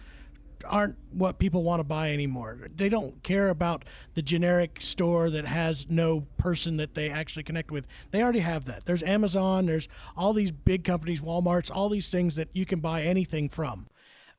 aren't 0.66 0.96
what 1.12 1.38
people 1.38 1.62
want 1.62 1.80
to 1.80 1.84
buy 1.84 2.12
anymore. 2.12 2.58
They 2.74 2.88
don't 2.88 3.22
care 3.22 3.50
about 3.50 3.84
the 4.14 4.22
generic 4.22 4.80
store 4.80 5.30
that 5.30 5.44
has 5.44 5.86
no 5.90 6.26
person 6.38 6.78
that 6.78 6.94
they 6.94 7.10
actually 7.10 7.42
connect 7.42 7.70
with. 7.70 7.86
They 8.10 8.22
already 8.22 8.38
have 8.40 8.64
that. 8.64 8.86
There's 8.86 9.02
Amazon, 9.02 9.66
there's 9.66 9.88
all 10.16 10.32
these 10.32 10.50
big 10.50 10.82
companies, 10.82 11.20
Walmart's, 11.20 11.70
all 11.70 11.90
these 11.90 12.10
things 12.10 12.36
that 12.36 12.48
you 12.54 12.64
can 12.64 12.80
buy 12.80 13.02
anything 13.02 13.48
from 13.50 13.86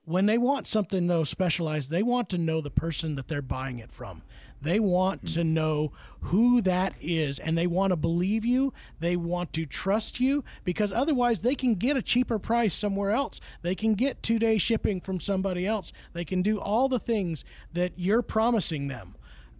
when 0.05 0.25
they 0.27 0.37
want 0.37 0.67
something 0.67 1.07
though 1.07 1.23
specialized 1.23 1.89
they 1.89 2.03
want 2.03 2.29
to 2.29 2.37
know 2.37 2.61
the 2.61 2.71
person 2.71 3.15
that 3.15 3.27
they're 3.27 3.41
buying 3.41 3.79
it 3.79 3.91
from. 3.91 4.21
They 4.61 4.79
want 4.79 5.25
mm. 5.25 5.33
to 5.33 5.43
know 5.43 5.91
who 6.21 6.61
that 6.61 6.93
is 7.01 7.39
and 7.39 7.57
they 7.57 7.67
want 7.67 7.91
to 7.91 7.95
believe 7.95 8.45
you 8.45 8.73
they 8.99 9.15
want 9.15 9.53
to 9.53 9.65
trust 9.65 10.19
you 10.19 10.43
because 10.63 10.91
otherwise 10.91 11.39
they 11.39 11.55
can 11.55 11.75
get 11.75 11.97
a 11.97 12.01
cheaper 12.01 12.39
price 12.39 12.73
somewhere 12.73 13.11
else. 13.11 13.39
They 13.61 13.75
can 13.75 13.95
get 13.95 14.23
two 14.23 14.39
day 14.39 14.57
shipping 14.57 15.01
from 15.01 15.19
somebody 15.19 15.67
else. 15.67 15.91
They 16.13 16.25
can 16.25 16.41
do 16.41 16.59
all 16.59 16.87
the 16.87 16.99
things 16.99 17.43
that 17.73 17.93
you're 17.97 18.21
promising 18.21 18.87
them 18.87 19.15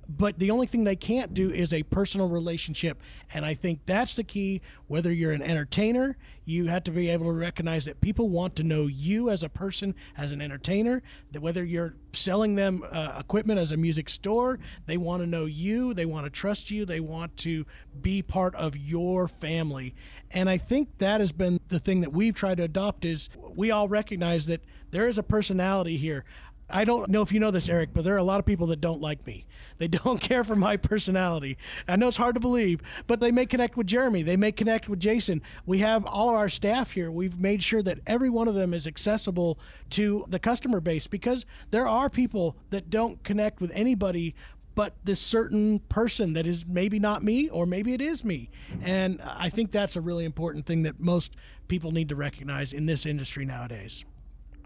but 0.07 0.37
the 0.39 0.51
only 0.51 0.67
thing 0.67 0.83
they 0.83 0.95
can't 0.95 1.33
do 1.33 1.49
is 1.49 1.73
a 1.73 1.83
personal 1.83 2.27
relationship. 2.27 3.01
And 3.33 3.45
i 3.45 3.53
think 3.53 3.79
that's 3.85 4.15
the 4.15 4.23
key 4.23 4.61
whether 4.87 5.11
you're 5.11 5.31
an 5.31 5.41
entertainer 5.41 6.17
you 6.45 6.67
have 6.67 6.83
to 6.83 6.91
be 6.91 7.09
able 7.09 7.25
to 7.25 7.33
recognize 7.33 7.85
that 7.85 7.99
people 8.01 8.29
want 8.29 8.55
to 8.55 8.63
know 8.63 8.85
you 8.85 9.29
as 9.29 9.43
a 9.43 9.49
person 9.49 9.95
as 10.15 10.31
an 10.31 10.41
entertainer 10.41 11.01
that 11.31 11.41
whether 11.41 11.63
you're 11.63 11.95
selling 12.13 12.55
them 12.55 12.83
uh, 12.91 13.17
equipment 13.19 13.59
as 13.59 13.71
a 13.71 13.77
music 13.77 14.09
store 14.09 14.59
they 14.85 14.97
want 14.97 15.21
to 15.21 15.27
know 15.27 15.45
you 15.45 15.93
they 15.93 16.05
want 16.05 16.25
to 16.25 16.29
trust 16.29 16.69
you 16.69 16.85
they 16.85 16.99
want 16.99 17.35
to 17.37 17.65
be 18.01 18.21
part 18.21 18.53
of 18.55 18.77
your 18.77 19.27
family. 19.27 19.93
And 20.31 20.49
i 20.49 20.57
think 20.57 20.97
that 20.99 21.19
has 21.19 21.31
been 21.31 21.59
the 21.67 21.79
thing 21.79 22.01
that 22.01 22.13
we've 22.13 22.35
tried 22.35 22.57
to 22.57 22.63
adopt 22.63 23.05
is 23.05 23.29
we 23.55 23.71
all 23.71 23.87
recognize 23.87 24.45
that 24.47 24.61
there 24.91 25.07
is 25.07 25.17
a 25.17 25.23
personality 25.23 25.97
here 25.97 26.23
I 26.69 26.83
don't 26.83 27.09
know 27.09 27.21
if 27.21 27.31
you 27.31 27.39
know 27.39 27.51
this, 27.51 27.69
Eric, 27.69 27.91
but 27.93 28.03
there 28.03 28.15
are 28.15 28.19
a 28.19 28.23
lot 28.23 28.39
of 28.39 28.45
people 28.45 28.67
that 28.67 28.81
don't 28.81 29.01
like 29.01 29.25
me. 29.27 29.45
They 29.77 29.87
don't 29.89 30.19
care 30.19 30.43
for 30.43 30.55
my 30.55 30.77
personality. 30.77 31.57
I 31.87 31.95
know 31.95 32.07
it's 32.07 32.17
hard 32.17 32.35
to 32.35 32.41
believe, 32.41 32.81
but 33.07 33.19
they 33.19 33.31
may 33.31 33.45
connect 33.45 33.77
with 33.77 33.87
Jeremy. 33.87 34.23
They 34.23 34.37
may 34.37 34.51
connect 34.51 34.89
with 34.89 34.99
Jason. 34.99 35.41
We 35.65 35.79
have 35.79 36.05
all 36.05 36.29
of 36.29 36.35
our 36.35 36.49
staff 36.49 36.91
here. 36.91 37.11
We've 37.11 37.39
made 37.39 37.63
sure 37.63 37.83
that 37.83 37.99
every 38.07 38.29
one 38.29 38.47
of 38.47 38.55
them 38.55 38.73
is 38.73 38.87
accessible 38.87 39.59
to 39.91 40.25
the 40.27 40.39
customer 40.39 40.79
base 40.79 41.07
because 41.07 41.45
there 41.71 41.87
are 41.87 42.09
people 42.09 42.55
that 42.71 42.89
don't 42.89 43.23
connect 43.23 43.61
with 43.61 43.71
anybody 43.73 44.35
but 44.75 44.93
this 45.05 45.21
certain 45.21 45.79
person 45.79 46.33
that 46.33 46.45
is 46.45 46.65
maybe 46.67 46.99
not 46.99 47.23
me 47.23 47.47
or 47.47 47.65
maybe 47.65 47.93
it 47.93 48.01
is 48.01 48.25
me. 48.25 48.49
And 48.83 49.21
I 49.21 49.49
think 49.49 49.71
that's 49.71 49.95
a 49.95 50.01
really 50.01 50.25
important 50.25 50.65
thing 50.65 50.83
that 50.83 50.99
most 50.99 51.35
people 51.69 51.91
need 51.91 52.09
to 52.09 52.15
recognize 52.15 52.73
in 52.73 52.85
this 52.85 53.05
industry 53.05 53.45
nowadays. 53.45 54.03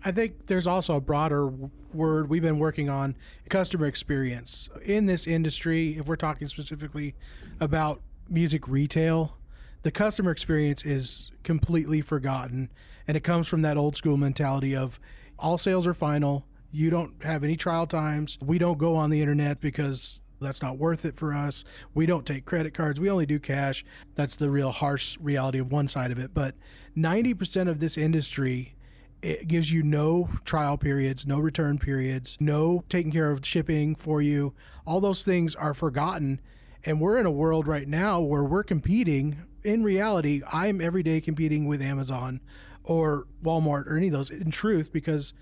I 0.04 0.12
think 0.12 0.48
there's 0.48 0.68
also 0.68 0.96
a 0.96 1.02
broader 1.02 1.52
word 1.94 2.30
we've 2.30 2.42
been 2.42 2.60
working 2.60 2.90
on 2.90 3.16
customer 3.50 3.86
experience 3.86 4.70
in 4.86 5.06
this 5.06 5.28
industry. 5.28 5.98
If 5.98 6.08
we're 6.08 6.16
talking 6.16 6.48
specifically 6.48 7.16
about 7.60 8.02
music 8.30 8.68
retail, 8.68 9.38
the 9.84 9.92
customer 9.92 10.32
experience 10.32 10.86
is 10.86 11.32
completely 11.44 12.02
forgotten. 12.02 12.70
And 13.08 13.18
it 13.18 13.24
comes 13.24 13.48
from 13.48 13.62
that 13.64 13.78
old 13.78 13.96
school 13.96 14.18
mentality 14.18 14.76
of 14.76 15.00
all 15.38 15.58
sales 15.58 15.88
are 15.88 15.94
final. 15.94 16.46
You 16.72 16.90
don't 16.90 17.24
have 17.24 17.44
any 17.44 17.56
trial 17.56 17.88
times. 17.88 18.38
We 18.42 18.58
don't 18.58 18.78
go 18.78 18.96
on 18.96 19.10
the 19.10 19.22
internet 19.22 19.60
because 19.60 20.24
that's 20.40 20.62
not 20.62 20.78
worth 20.78 21.06
it 21.06 21.18
for 21.18 21.34
us. 21.34 21.64
We 21.94 22.06
don't 22.06 22.26
take 22.26 22.46
credit 22.46 22.74
cards. 22.74 23.00
We 23.00 23.10
only 23.10 23.26
do 23.26 23.40
cash. 23.40 23.84
That's 24.16 24.36
the 24.36 24.50
real 24.50 24.72
harsh 24.72 25.18
reality 25.20 25.60
of 25.60 25.72
one 25.72 25.88
side 25.88 26.12
of 26.12 26.20
it. 26.20 26.34
But 26.34 26.56
90% 26.96 27.68
of 27.68 27.80
this 27.80 27.98
industry 27.98 28.76
it 29.22 29.48
gives 29.48 29.72
you 29.72 29.84
no 29.84 30.30
trial 30.46 30.78
periods, 30.78 31.26
no 31.26 31.40
return 31.40 31.78
periods, 31.78 32.38
no 32.40 32.84
taking 32.90 33.12
care 33.12 33.32
of 33.32 33.46
shipping 33.46 33.96
for 33.96 34.22
you. 34.22 34.54
All 34.86 35.02
those 35.02 35.24
things 35.24 35.56
are 35.56 35.74
forgotten. 35.74 36.40
And 36.86 37.02
we're 37.02 37.18
in 37.18 37.26
a 37.26 37.32
world 37.32 37.68
right 37.68 37.88
now 37.88 38.22
where 38.22 38.44
we're 38.44 38.64
competing. 38.64 39.44
In 39.64 39.84
reality, 39.84 40.42
I'm 40.52 40.80
every 40.80 41.04
day 41.04 41.20
competing 41.20 41.66
with 41.66 41.82
Amazon 41.82 42.40
or 42.84 43.28
Walmart 43.44 43.88
or 43.88 43.98
any 43.98 44.08
of 44.08 44.14
those 44.14 44.30
in 44.30 44.52
truth 44.52 44.92
because 44.94 45.34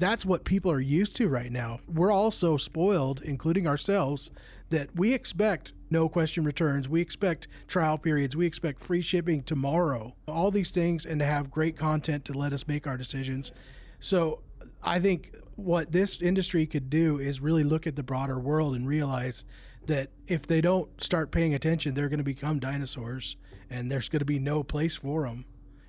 that's 0.00 0.24
what 0.24 0.44
people 0.44 0.72
are 0.72 0.80
used 0.80 1.14
to 1.16 1.28
right 1.28 1.52
now. 1.52 1.78
We're 1.86 2.10
all 2.10 2.30
so 2.30 2.56
spoiled, 2.56 3.20
including 3.22 3.66
ourselves, 3.66 4.30
that 4.70 4.88
we 4.96 5.12
expect 5.12 5.74
no 5.90 6.08
question 6.08 6.44
returns. 6.44 6.88
We 6.88 7.00
expect 7.00 7.48
trial 7.68 7.98
periods. 7.98 8.34
We 8.34 8.46
expect 8.46 8.82
free 8.82 9.02
shipping 9.02 9.42
tomorrow. 9.42 10.14
All 10.26 10.50
these 10.50 10.70
things, 10.70 11.04
and 11.04 11.20
to 11.20 11.26
have 11.26 11.50
great 11.50 11.76
content 11.76 12.24
to 12.24 12.32
let 12.32 12.52
us 12.52 12.66
make 12.66 12.86
our 12.86 12.96
decisions. 12.96 13.52
So 14.00 14.40
I 14.82 14.98
think 15.00 15.34
what 15.56 15.92
this 15.92 16.22
industry 16.22 16.66
could 16.66 16.88
do 16.88 17.18
is 17.18 17.40
really 17.40 17.64
look 17.64 17.86
at 17.86 17.96
the 17.96 18.02
broader 18.02 18.38
world 18.38 18.74
and 18.74 18.88
realize 18.88 19.44
that 19.86 20.10
if 20.26 20.46
they 20.46 20.60
don't 20.60 20.88
start 21.02 21.30
paying 21.30 21.52
attention, 21.52 21.94
they're 21.94 22.08
going 22.08 22.18
to 22.18 22.24
become 22.24 22.58
dinosaurs 22.58 23.36
and 23.68 23.90
there's 23.90 24.08
going 24.08 24.20
to 24.20 24.24
be 24.24 24.38
no 24.38 24.62
place 24.62 24.96
for 24.96 25.24
them 25.24 25.44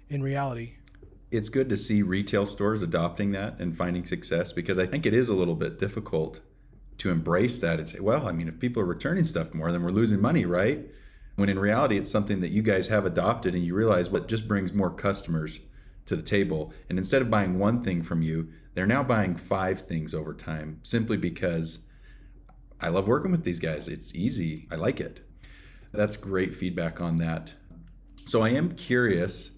in 0.10 0.22
reality 0.22 0.74
it's 1.32 1.50
good 1.50 1.70
to 1.70 1.78
see 1.78 2.02
retail 2.02 2.46
stores 2.46 2.82
adopting 2.82 3.32
that 3.32 3.60
and 3.60 3.76
finding 3.76 4.06
success 4.06 4.52
because 4.52 4.78
I 4.78 4.86
think 4.86 5.06
it 5.06 5.14
is 5.14 5.30
a 5.30 5.34
little 5.34 5.56
bit 5.56 5.80
difficult 5.80 6.42
to 6.98 7.10
embrace 7.10 7.58
that 7.60 7.80
and 7.80 7.88
say, 7.88 8.00
well, 8.00 8.28
I 8.28 8.34
mean, 8.34 8.50
if 8.50 8.60
people 8.60 8.82
are 8.84 8.86
returning 8.86 9.24
stuff 9.24 9.54
more, 9.54 9.72
then 9.72 9.82
we're 9.82 9.92
losing 9.92 10.22
money, 10.22 10.46
right? 10.46 10.86
When 11.36 11.50
in 11.50 11.58
reality, 11.58 11.98
it's 11.98 12.12
something 12.12 12.42
that 12.42 12.52
you 12.52 12.62
guys 12.62 12.90
have 12.90 13.06
adopted 13.06 13.56
and 13.56 13.66
you 13.66 13.74
realize 13.74 14.10
what 14.10 14.28
just 14.28 14.48
brings 14.48 14.74
more 14.74 14.92
customers 14.92 15.60
to 16.06 16.16
the 16.18 16.22
table. 16.22 16.74
And 16.90 17.00
instead 17.00 17.22
of 17.22 17.32
buying 17.32 17.58
one 17.58 17.82
thing 17.82 18.04
from 18.04 18.22
you, 18.22 18.50
they're 18.74 18.86
now 18.86 19.02
buying 19.02 19.36
five 19.36 19.82
things 19.82 20.14
over 20.14 20.34
time 20.34 20.82
simply 20.84 21.18
because 21.18 21.80
I 22.80 22.90
love 22.90 23.08
working 23.08 23.32
with 23.32 23.44
these 23.44 23.60
guys. 23.60 23.88
It's 23.88 24.14
easy. 24.14 24.68
I 24.70 24.76
like 24.76 25.00
it. 25.00 25.22
That's 25.94 26.18
great 26.18 26.56
feedback 26.56 27.00
on 27.00 27.18
that. 27.18 27.54
So 28.26 28.42
I 28.42 28.50
am 28.50 28.76
curious 28.76 29.52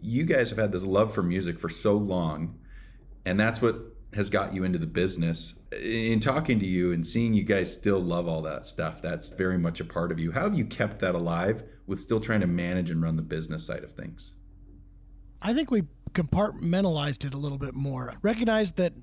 you 0.00 0.24
guys 0.24 0.50
have 0.50 0.58
had 0.58 0.72
this 0.72 0.84
love 0.84 1.12
for 1.14 1.22
music 1.22 1.58
for 1.58 1.68
so 1.68 1.96
long, 1.96 2.58
and 3.24 3.38
that's 3.38 3.60
what 3.60 3.76
has 4.14 4.30
got 4.30 4.54
you 4.54 4.64
into 4.64 4.78
the 4.78 4.86
business. 4.86 5.54
In 5.72 6.20
talking 6.20 6.58
to 6.60 6.66
you 6.66 6.92
and 6.92 7.06
seeing 7.06 7.34
you 7.34 7.42
guys 7.42 7.74
still 7.74 7.98
love 7.98 8.28
all 8.28 8.42
that 8.42 8.66
stuff, 8.66 9.02
that's 9.02 9.30
very 9.30 9.58
much 9.58 9.80
a 9.80 9.84
part 9.84 10.12
of 10.12 10.18
you. 10.18 10.32
How 10.32 10.42
have 10.42 10.56
you 10.56 10.64
kept 10.64 11.00
that 11.00 11.14
alive 11.14 11.64
with 11.86 12.00
still 12.00 12.20
trying 12.20 12.40
to 12.40 12.46
manage 12.46 12.90
and 12.90 13.02
run 13.02 13.16
the 13.16 13.22
business 13.22 13.66
side 13.66 13.84
of 13.84 13.92
things? 13.92 14.34
I 15.42 15.52
think 15.52 15.70
we 15.70 15.84
compartmentalized 16.12 17.24
it 17.24 17.34
a 17.34 17.38
little 17.38 17.58
bit 17.58 17.74
more. 17.74 18.14
Recognized 18.22 18.76
that 18.76 18.94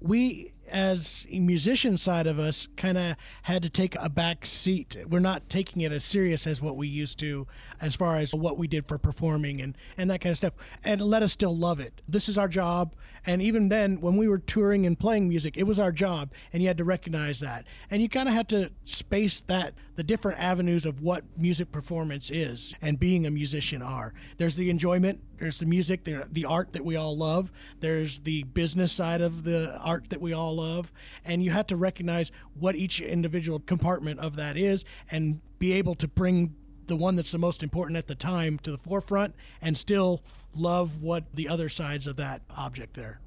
we 0.00 0.52
as 0.70 1.26
a 1.30 1.40
musician 1.40 1.96
side 1.96 2.26
of 2.26 2.38
us 2.38 2.68
kind 2.76 2.96
of 2.96 3.16
had 3.42 3.62
to 3.62 3.70
take 3.70 3.96
a 3.96 4.08
back 4.08 4.46
seat. 4.46 4.96
We're 5.08 5.18
not 5.18 5.48
taking 5.48 5.82
it 5.82 5.92
as 5.92 6.04
serious 6.04 6.46
as 6.46 6.60
what 6.60 6.76
we 6.76 6.88
used 6.88 7.18
to 7.20 7.46
as 7.80 7.94
far 7.94 8.16
as 8.16 8.34
what 8.34 8.58
we 8.58 8.66
did 8.66 8.86
for 8.86 8.98
performing 8.98 9.60
and, 9.60 9.76
and 9.96 10.10
that 10.10 10.20
kind 10.20 10.30
of 10.30 10.36
stuff. 10.36 10.54
And 10.84 11.00
let 11.00 11.22
us 11.22 11.32
still 11.32 11.56
love 11.56 11.80
it. 11.80 12.00
This 12.08 12.28
is 12.28 12.38
our 12.38 12.48
job. 12.48 12.94
And 13.26 13.42
even 13.42 13.68
then, 13.68 14.00
when 14.00 14.16
we 14.16 14.28
were 14.28 14.38
touring 14.38 14.86
and 14.86 14.98
playing 14.98 15.28
music, 15.28 15.56
it 15.56 15.64
was 15.64 15.78
our 15.78 15.92
job. 15.92 16.32
And 16.52 16.62
you 16.62 16.68
had 16.68 16.78
to 16.78 16.84
recognize 16.84 17.40
that. 17.40 17.66
And 17.90 18.00
you 18.02 18.08
kind 18.08 18.28
of 18.28 18.34
had 18.34 18.48
to 18.50 18.70
space 18.84 19.40
that, 19.42 19.74
the 19.96 20.04
different 20.04 20.40
avenues 20.40 20.86
of 20.86 21.02
what 21.02 21.24
music 21.36 21.70
performance 21.72 22.30
is 22.30 22.74
and 22.80 22.98
being 22.98 23.26
a 23.26 23.30
musician 23.30 23.82
are. 23.82 24.14
There's 24.38 24.56
the 24.56 24.70
enjoyment, 24.70 25.20
there's 25.38 25.58
the 25.58 25.66
music, 25.66 26.04
the, 26.04 26.26
the 26.32 26.46
art 26.46 26.72
that 26.72 26.84
we 26.84 26.96
all 26.96 27.16
love, 27.16 27.52
there's 27.80 28.20
the 28.20 28.44
business 28.44 28.92
side 28.92 29.20
of 29.20 29.44
the 29.44 29.78
art 29.78 30.08
that 30.10 30.20
we 30.20 30.32
all 30.32 30.56
love, 30.56 30.92
and 31.24 31.44
you 31.44 31.50
have 31.50 31.66
to 31.66 31.76
recognize 31.76 32.32
what 32.58 32.76
each 32.76 33.00
individual 33.00 33.60
compartment 33.60 34.20
of 34.20 34.36
that 34.36 34.56
is 34.56 34.84
and 35.10 35.40
be 35.58 35.72
able 35.72 35.94
to 35.96 36.08
bring 36.08 36.54
the 36.90 36.96
one 36.96 37.14
that's 37.14 37.30
the 37.30 37.38
most 37.38 37.62
important 37.62 37.96
at 37.96 38.08
the 38.08 38.16
time 38.16 38.58
to 38.58 38.72
the 38.72 38.78
forefront 38.78 39.32
and 39.62 39.76
still 39.76 40.20
love 40.56 41.02
what 41.02 41.24
the 41.34 41.48
other 41.48 41.68
sides 41.68 42.08
of 42.08 42.16
that 42.16 42.42
object 42.50 42.94
there. 42.94 43.20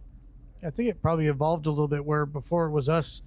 I 0.62 0.70
think 0.70 0.90
it 0.90 1.02
probably 1.02 1.28
evolved 1.28 1.66
a 1.66 1.70
little 1.70 1.88
bit 1.88 2.04
where 2.04 2.26
before 2.26 2.66
it 2.66 2.72
was 2.72 2.90
us 2.90 3.22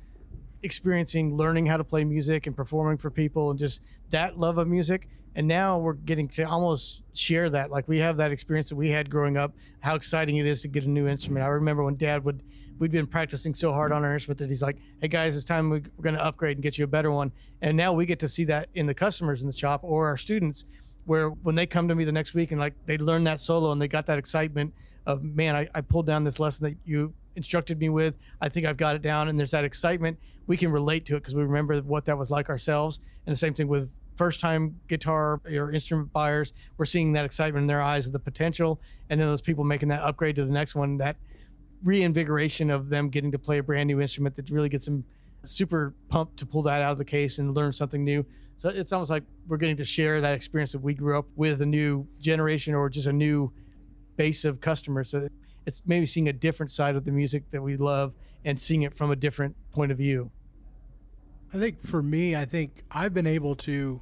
experiencing 0.62 1.34
learning 1.34 1.64
how 1.64 1.78
to 1.78 1.84
play 1.84 2.04
music 2.04 2.46
and 2.46 2.54
performing 2.54 2.98
for 2.98 3.10
people 3.10 3.50
and 3.50 3.58
just 3.58 3.80
that 4.10 4.38
love 4.38 4.58
of 4.58 4.68
music. 4.68 5.08
And 5.34 5.48
now 5.48 5.78
we're 5.78 5.94
getting 5.94 6.28
to 6.28 6.42
almost 6.42 7.02
share 7.14 7.48
that. 7.50 7.70
Like 7.70 7.88
we 7.88 7.98
have 7.98 8.18
that 8.18 8.30
experience 8.30 8.68
that 8.68 8.76
we 8.76 8.90
had 8.90 9.08
growing 9.08 9.38
up 9.38 9.54
how 9.80 9.94
exciting 9.94 10.36
it 10.36 10.46
is 10.46 10.60
to 10.62 10.68
get 10.68 10.84
a 10.84 10.90
new 10.90 11.08
instrument. 11.08 11.46
I 11.46 11.48
remember 11.48 11.82
when 11.82 11.96
dad 11.96 12.24
would 12.24 12.42
we'd 12.78 12.92
been 12.92 13.06
practicing 13.06 13.54
so 13.54 13.72
hard 13.72 13.92
on 13.92 14.04
our 14.04 14.14
instrument 14.14 14.38
that 14.38 14.48
he's 14.48 14.62
like, 14.62 14.76
"Hey 15.00 15.08
guys, 15.08 15.36
it's 15.36 15.44
time 15.44 15.70
we're 15.70 15.82
going 16.00 16.14
to 16.14 16.24
upgrade 16.24 16.56
and 16.56 16.62
get 16.62 16.78
you 16.78 16.84
a 16.84 16.88
better 16.88 17.10
one." 17.10 17.32
And 17.62 17.76
now 17.76 17.92
we 17.92 18.06
get 18.06 18.18
to 18.20 18.28
see 18.28 18.44
that 18.44 18.68
in 18.74 18.86
the 18.86 18.94
customers 18.94 19.40
in 19.40 19.46
the 19.46 19.52
shop 19.52 19.80
or 19.82 20.06
our 20.06 20.16
students, 20.16 20.64
where 21.04 21.30
when 21.30 21.54
they 21.54 21.66
come 21.66 21.88
to 21.88 21.94
me 21.94 22.04
the 22.04 22.12
next 22.12 22.34
week 22.34 22.50
and 22.50 22.60
like 22.60 22.74
they 22.86 22.98
learn 22.98 23.24
that 23.24 23.40
solo 23.40 23.72
and 23.72 23.80
they 23.80 23.88
got 23.88 24.06
that 24.06 24.18
excitement 24.18 24.72
of, 25.06 25.22
"Man, 25.22 25.54
I, 25.56 25.68
I 25.74 25.80
pulled 25.80 26.06
down 26.06 26.24
this 26.24 26.38
lesson 26.38 26.68
that 26.68 26.76
you 26.84 27.12
instructed 27.36 27.78
me 27.78 27.88
with. 27.88 28.14
I 28.40 28.48
think 28.48 28.66
I've 28.66 28.76
got 28.76 28.96
it 28.96 29.02
down." 29.02 29.28
And 29.28 29.38
there's 29.38 29.52
that 29.52 29.64
excitement. 29.64 30.18
We 30.46 30.56
can 30.56 30.70
relate 30.70 31.06
to 31.06 31.16
it 31.16 31.20
because 31.20 31.34
we 31.34 31.42
remember 31.42 31.78
what 31.80 32.04
that 32.04 32.16
was 32.16 32.30
like 32.30 32.48
ourselves. 32.48 33.00
And 33.26 33.32
the 33.32 33.38
same 33.38 33.54
thing 33.54 33.68
with 33.68 33.92
first 34.16 34.40
time 34.40 34.78
guitar 34.88 35.40
or 35.44 35.72
instrument 35.72 36.12
buyers 36.12 36.54
we're 36.78 36.86
seeing 36.86 37.12
that 37.12 37.24
excitement 37.24 37.64
in 37.64 37.66
their 37.66 37.82
eyes 37.82 38.06
of 38.06 38.12
the 38.12 38.18
potential 38.18 38.80
and 39.10 39.20
then 39.20 39.28
those 39.28 39.42
people 39.42 39.62
making 39.62 39.88
that 39.88 40.00
upgrade 40.02 40.34
to 40.34 40.44
the 40.44 40.52
next 40.52 40.74
one 40.74 40.96
that 40.96 41.16
reinvigoration 41.82 42.70
of 42.70 42.88
them 42.88 43.08
getting 43.08 43.30
to 43.32 43.38
play 43.38 43.58
a 43.58 43.62
brand 43.62 43.86
new 43.86 44.00
instrument 44.00 44.34
that 44.36 44.50
really 44.50 44.68
gets 44.68 44.84
them 44.84 45.04
super 45.44 45.94
pumped 46.08 46.36
to 46.38 46.46
pull 46.46 46.62
that 46.62 46.82
out 46.82 46.92
of 46.92 46.98
the 46.98 47.04
case 47.04 47.38
and 47.38 47.54
learn 47.54 47.72
something 47.72 48.04
new. 48.04 48.24
So 48.58 48.68
it's 48.70 48.92
almost 48.92 49.10
like 49.10 49.22
we're 49.46 49.58
getting 49.58 49.76
to 49.76 49.84
share 49.84 50.20
that 50.20 50.34
experience 50.34 50.72
that 50.72 50.80
we 50.80 50.94
grew 50.94 51.18
up 51.18 51.26
with 51.36 51.60
a 51.60 51.66
new 51.66 52.06
generation 52.18 52.74
or 52.74 52.88
just 52.88 53.06
a 53.06 53.12
new 53.12 53.52
base 54.16 54.44
of 54.44 54.60
customers. 54.60 55.10
So 55.10 55.28
it's 55.66 55.82
maybe 55.86 56.06
seeing 56.06 56.28
a 56.28 56.32
different 56.32 56.70
side 56.70 56.96
of 56.96 57.04
the 57.04 57.12
music 57.12 57.50
that 57.50 57.62
we 57.62 57.76
love 57.76 58.14
and 58.44 58.60
seeing 58.60 58.82
it 58.82 58.96
from 58.96 59.10
a 59.10 59.16
different 59.16 59.54
point 59.72 59.92
of 59.92 59.98
view. 59.98 60.30
I 61.52 61.58
think 61.58 61.86
for 61.86 62.02
me, 62.02 62.34
I 62.34 62.44
think 62.44 62.82
I've 62.90 63.12
been 63.12 63.26
able 63.26 63.54
to, 63.56 64.00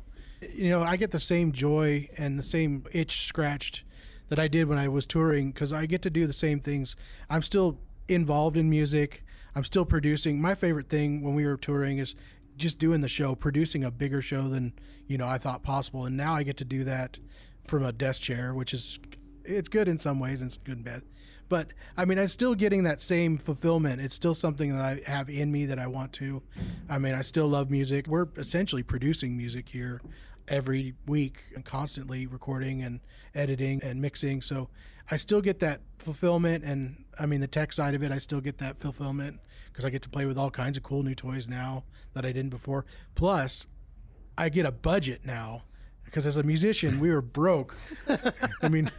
you 0.55 0.71
know, 0.71 0.83
I 0.83 0.97
get 0.97 1.11
the 1.11 1.19
same 1.19 1.53
joy 1.53 2.09
and 2.17 2.39
the 2.39 2.43
same 2.43 2.85
itch 2.93 3.27
scratched 3.27 3.85
that 4.29 4.39
I 4.39 4.49
did 4.49 4.69
when 4.69 4.79
I 4.79 4.89
was 4.89 5.07
touring 5.07 5.51
because 5.51 5.73
I 5.73 5.87
get 5.87 6.03
to 6.03 6.11
do 6.11 6.27
the 6.27 6.33
same 6.33 6.61
things. 6.61 6.97
I'm 7.29 7.43
still 7.43 7.79
involved 8.09 8.57
in 8.57 8.69
music. 8.71 9.25
I'm 9.55 9.65
still 9.65 9.85
producing. 9.85 10.41
My 10.41 10.55
favorite 10.55 10.89
thing 10.89 11.23
when 11.23 11.35
we 11.35 11.47
were 11.47 11.57
touring 11.57 11.99
is 11.99 12.15
just 12.57 12.79
doing 12.79 13.01
the 13.01 13.09
show, 13.09 13.35
producing 13.35 13.85
a 13.85 13.91
bigger 13.91 14.23
show 14.23 14.49
than 14.49 14.73
you 15.07 15.19
know 15.19 15.27
I 15.27 15.39
thought 15.39 15.63
possible. 15.63 16.07
And 16.07 16.17
now 16.17 16.35
I 16.35 16.43
get 16.43 16.57
to 16.59 16.65
do 16.65 16.85
that 16.85 17.19
from 17.67 17.85
a 17.85 17.93
desk 17.93 18.23
chair, 18.23 18.55
which 18.55 18.75
is 18.75 18.99
it's 19.45 19.69
good 19.69 19.89
in 19.89 19.99
some 19.99 20.21
ways 20.21 20.41
and 20.41 20.49
it's 20.49 20.59
good 20.59 20.77
and 20.77 20.85
bad. 20.85 21.03
But 21.49 21.69
I 21.97 22.05
mean, 22.05 22.19
I'm 22.19 22.29
still 22.29 22.55
getting 22.55 22.85
that 22.85 23.01
same 23.01 23.37
fulfillment. 23.37 24.01
It's 24.01 24.15
still 24.15 24.35
something 24.35 24.77
that 24.77 24.81
I 24.81 25.11
have 25.11 25.29
in 25.29 25.53
me 25.53 25.67
that 25.67 25.79
I 25.79 25.87
want 25.87 26.13
to. 26.15 26.43
I 26.89 26.99
mean, 26.99 27.15
I 27.15 27.21
still 27.21 27.49
love 27.49 27.71
music. 27.71 28.07
We're 28.07 28.29
essentially 28.37 28.83
producing 28.83 29.37
music 29.37 29.69
here 29.69 30.01
every 30.49 30.95
week 31.07 31.45
and 31.55 31.65
constantly 31.65 32.27
recording 32.27 32.83
and 32.83 33.01
editing 33.35 33.83
and 33.83 34.01
mixing. 34.01 34.43
So 34.43 34.69
I 35.11 35.17
still 35.17 35.41
get 35.41 35.61
that 35.61 35.81
fulfillment. 35.99 36.65
And 36.65 37.05
I 37.19 37.27
mean, 37.27 37.41
the 37.41 37.47
tech 37.47 37.73
side 37.73 37.95
of 37.95 38.03
it, 38.03 38.13
I 38.13 38.19
still 38.19 38.41
get 38.41 38.59
that 38.59 38.79
fulfillment 38.79 39.41
because 39.73 39.85
I 39.85 39.91
get 39.91 40.03
to 40.03 40.09
play 40.09 40.27
with 40.27 40.39
all 40.39 40.51
kinds 40.51 40.77
of 40.77 40.83
cool 40.83 41.03
new 41.03 41.15
toys 41.15 41.49
now 41.49 41.85
that 42.15 42.25
I 42.25 42.33
didn't 42.33 42.51
before. 42.51 42.87
Plus, 43.15 43.67
I 44.37 44.49
get 44.49 44.67
a 44.67 44.73
budget 44.73 45.25
now 45.25 45.63
because 46.05 46.27
as 46.27 46.37
a 46.37 46.43
musician, 46.43 47.01
we 47.01 47.11
were 47.11 47.23
broke. 47.23 47.75
I 48.63 48.69
mean, 48.69 48.91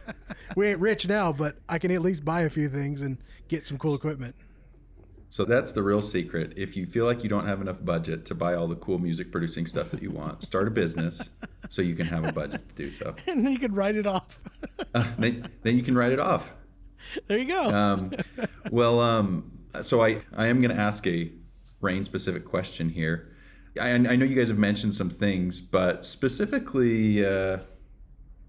we 0.54 0.68
ain't 0.68 0.80
rich 0.80 1.08
now, 1.08 1.32
but 1.32 1.56
I 1.68 1.78
can 1.78 1.90
at 1.90 2.02
least 2.02 2.24
buy 2.24 2.42
a 2.42 2.50
few 2.50 2.68
things 2.68 3.00
and 3.00 3.18
get 3.48 3.66
some 3.66 3.78
cool 3.78 3.94
equipment. 3.94 4.34
So 5.30 5.44
that's 5.44 5.72
the 5.72 5.82
real 5.82 6.02
secret. 6.02 6.54
If 6.56 6.76
you 6.76 6.86
feel 6.86 7.04
like 7.04 7.22
you 7.22 7.28
don't 7.28 7.46
have 7.46 7.60
enough 7.60 7.84
budget 7.84 8.24
to 8.26 8.34
buy 8.34 8.54
all 8.54 8.68
the 8.68 8.76
cool 8.76 8.98
music 8.98 9.32
producing 9.32 9.66
stuff 9.66 9.90
that 9.90 10.02
you 10.02 10.10
want, 10.10 10.44
start 10.44 10.68
a 10.68 10.70
business 10.70 11.20
so 11.68 11.82
you 11.82 11.94
can 11.94 12.06
have 12.06 12.24
a 12.24 12.32
budget 12.32 12.68
to 12.68 12.74
do 12.74 12.90
so. 12.90 13.14
And 13.26 13.44
then 13.44 13.52
you 13.52 13.58
can 13.58 13.74
write 13.74 13.96
it 13.96 14.06
off. 14.06 14.40
uh, 14.94 15.04
then, 15.18 15.48
then, 15.62 15.76
you 15.76 15.82
can 15.82 15.96
write 15.96 16.12
it 16.12 16.20
off. 16.20 16.50
There 17.26 17.38
you 17.38 17.46
go. 17.46 17.70
Um, 17.70 18.12
well, 18.70 19.00
um, 19.00 19.58
So 19.82 20.02
I, 20.02 20.20
I 20.34 20.46
am 20.46 20.60
going 20.60 20.74
to 20.74 20.80
ask 20.80 21.06
a 21.06 21.30
rain 21.80 22.04
specific 22.04 22.44
question 22.44 22.88
here. 22.88 23.32
I, 23.80 23.90
I 23.90 23.98
know 23.98 24.24
you 24.24 24.34
guys 24.34 24.48
have 24.48 24.58
mentioned 24.58 24.94
some 24.94 25.10
things, 25.10 25.60
but 25.60 26.06
specifically, 26.06 27.24
uh, 27.26 27.58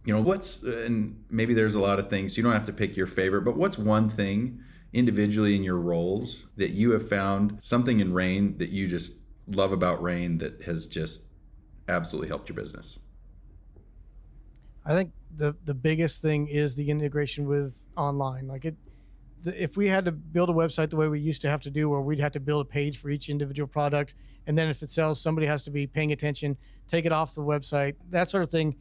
you 0.05 0.13
know, 0.13 0.21
what's, 0.21 0.63
and 0.63 1.21
maybe 1.29 1.53
there's 1.53 1.75
a 1.75 1.81
lot 1.81 1.99
of 1.99 2.09
things, 2.09 2.37
you 2.37 2.43
don't 2.43 2.53
have 2.53 2.65
to 2.65 2.73
pick 2.73 2.95
your 2.95 3.07
favorite, 3.07 3.41
but 3.41 3.57
what's 3.57 3.77
one 3.77 4.09
thing 4.09 4.63
individually 4.97 5.55
in 5.55 5.63
your 5.63 5.77
roles 5.77 6.47
that 6.55 6.71
you 6.71 6.91
have 6.91 7.07
found 7.07 7.59
something 7.61 7.99
in 7.99 8.13
Rain 8.13 8.57
that 8.57 8.69
you 8.69 8.87
just 8.87 9.11
love 9.47 9.71
about 9.71 10.01
Rain 10.01 10.39
that 10.39 10.63
has 10.63 10.87
just 10.87 11.21
absolutely 11.87 12.27
helped 12.27 12.49
your 12.49 12.55
business? 12.55 12.97
I 14.85 14.95
think 14.95 15.11
the 15.35 15.55
the 15.65 15.73
biggest 15.73 16.21
thing 16.21 16.47
is 16.47 16.75
the 16.75 16.89
integration 16.89 17.47
with 17.47 17.87
online. 17.95 18.47
Like 18.47 18.65
it, 18.65 18.75
the, 19.43 19.61
if 19.61 19.77
we 19.77 19.87
had 19.87 20.03
to 20.05 20.11
build 20.11 20.49
a 20.49 20.53
website 20.53 20.89
the 20.89 20.95
way 20.95 21.07
we 21.07 21.19
used 21.19 21.41
to 21.43 21.49
have 21.49 21.61
to 21.61 21.69
do, 21.69 21.89
where 21.89 22.01
we'd 22.01 22.19
have 22.19 22.31
to 22.31 22.39
build 22.39 22.65
a 22.65 22.69
page 22.69 22.99
for 22.99 23.09
each 23.09 23.29
individual 23.29 23.67
product, 23.67 24.15
and 24.47 24.57
then 24.57 24.69
if 24.69 24.81
it 24.81 24.89
sells, 24.89 25.21
somebody 25.21 25.45
has 25.45 25.63
to 25.65 25.71
be 25.71 25.85
paying 25.85 26.11
attention, 26.11 26.57
take 26.89 27.05
it 27.05 27.11
off 27.11 27.35
the 27.35 27.41
website, 27.41 27.95
that 28.09 28.29
sort 28.29 28.43
of 28.43 28.49
thing. 28.49 28.75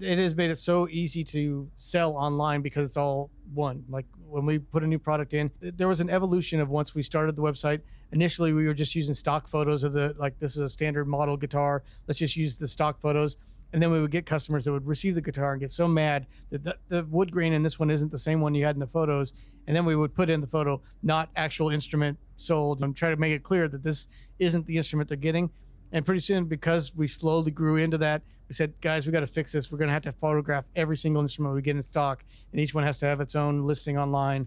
It 0.00 0.16
has 0.16 0.34
made 0.34 0.50
it 0.50 0.58
so 0.58 0.88
easy 0.88 1.22
to 1.24 1.68
sell 1.76 2.16
online 2.16 2.62
because 2.62 2.84
it's 2.84 2.96
all 2.96 3.30
one. 3.52 3.84
Like 3.90 4.06
when 4.32 4.46
we 4.46 4.58
put 4.58 4.82
a 4.82 4.86
new 4.86 4.98
product 4.98 5.34
in, 5.34 5.50
there 5.60 5.88
was 5.88 6.00
an 6.00 6.08
evolution 6.08 6.58
of 6.60 6.70
once 6.70 6.94
we 6.94 7.02
started 7.02 7.36
the 7.36 7.42
website. 7.42 7.80
Initially, 8.12 8.52
we 8.52 8.66
were 8.66 8.74
just 8.74 8.94
using 8.94 9.14
stock 9.14 9.46
photos 9.46 9.84
of 9.84 9.92
the 9.92 10.14
like 10.18 10.38
this 10.38 10.52
is 10.52 10.62
a 10.62 10.70
standard 10.70 11.06
model 11.06 11.36
guitar. 11.36 11.82
Let's 12.06 12.18
just 12.18 12.36
use 12.36 12.56
the 12.56 12.68
stock 12.68 13.00
photos 13.00 13.36
and 13.72 13.82
then 13.82 13.90
we 13.90 14.00
would 14.00 14.10
get 14.10 14.26
customers 14.26 14.64
that 14.64 14.72
would 14.72 14.86
receive 14.86 15.14
the 15.14 15.22
guitar 15.22 15.52
and 15.52 15.60
get 15.60 15.70
so 15.70 15.88
mad 15.88 16.26
that 16.50 16.62
the, 16.62 16.76
the, 16.88 17.04
wood 17.04 17.30
grain 17.30 17.52
in 17.52 17.62
this 17.62 17.78
one 17.78 17.90
isn't 17.90 18.10
the 18.10 18.18
same 18.18 18.40
one 18.40 18.54
you 18.54 18.64
had 18.64 18.76
in 18.76 18.80
the 18.80 18.86
photos 18.86 19.32
and 19.66 19.76
then 19.76 19.84
we 19.84 19.96
would 19.96 20.14
put 20.14 20.28
in 20.28 20.40
the 20.40 20.46
photo 20.46 20.80
not 21.02 21.30
actual 21.36 21.70
instrument 21.70 22.18
sold 22.36 22.82
and 22.82 22.94
try 22.94 23.10
to 23.10 23.16
make 23.16 23.32
it 23.32 23.42
clear 23.42 23.68
that 23.68 23.82
this 23.82 24.08
isn't 24.38 24.66
the 24.66 24.76
instrument 24.76 25.08
they're 25.08 25.16
getting 25.16 25.48
and 25.92 26.04
pretty 26.04 26.20
soon 26.20 26.44
because 26.44 26.94
we 26.94 27.08
slowly 27.08 27.50
grew 27.50 27.76
into 27.76 27.98
that 27.98 28.22
we 28.48 28.54
said 28.54 28.72
guys 28.80 29.06
we 29.06 29.12
got 29.12 29.20
to 29.20 29.26
fix 29.26 29.52
this. 29.52 29.70
We're 29.70 29.78
going 29.78 29.88
to 29.88 29.94
have 29.94 30.02
to 30.02 30.12
photograph 30.12 30.64
every 30.76 30.96
single 30.96 31.22
instrument 31.22 31.54
we 31.54 31.62
get 31.62 31.76
in 31.76 31.82
stock 31.82 32.24
and 32.52 32.60
each 32.60 32.74
one 32.74 32.84
has 32.84 32.98
to 32.98 33.06
have 33.06 33.20
its 33.20 33.34
own 33.34 33.66
listing 33.66 33.98
online. 33.98 34.46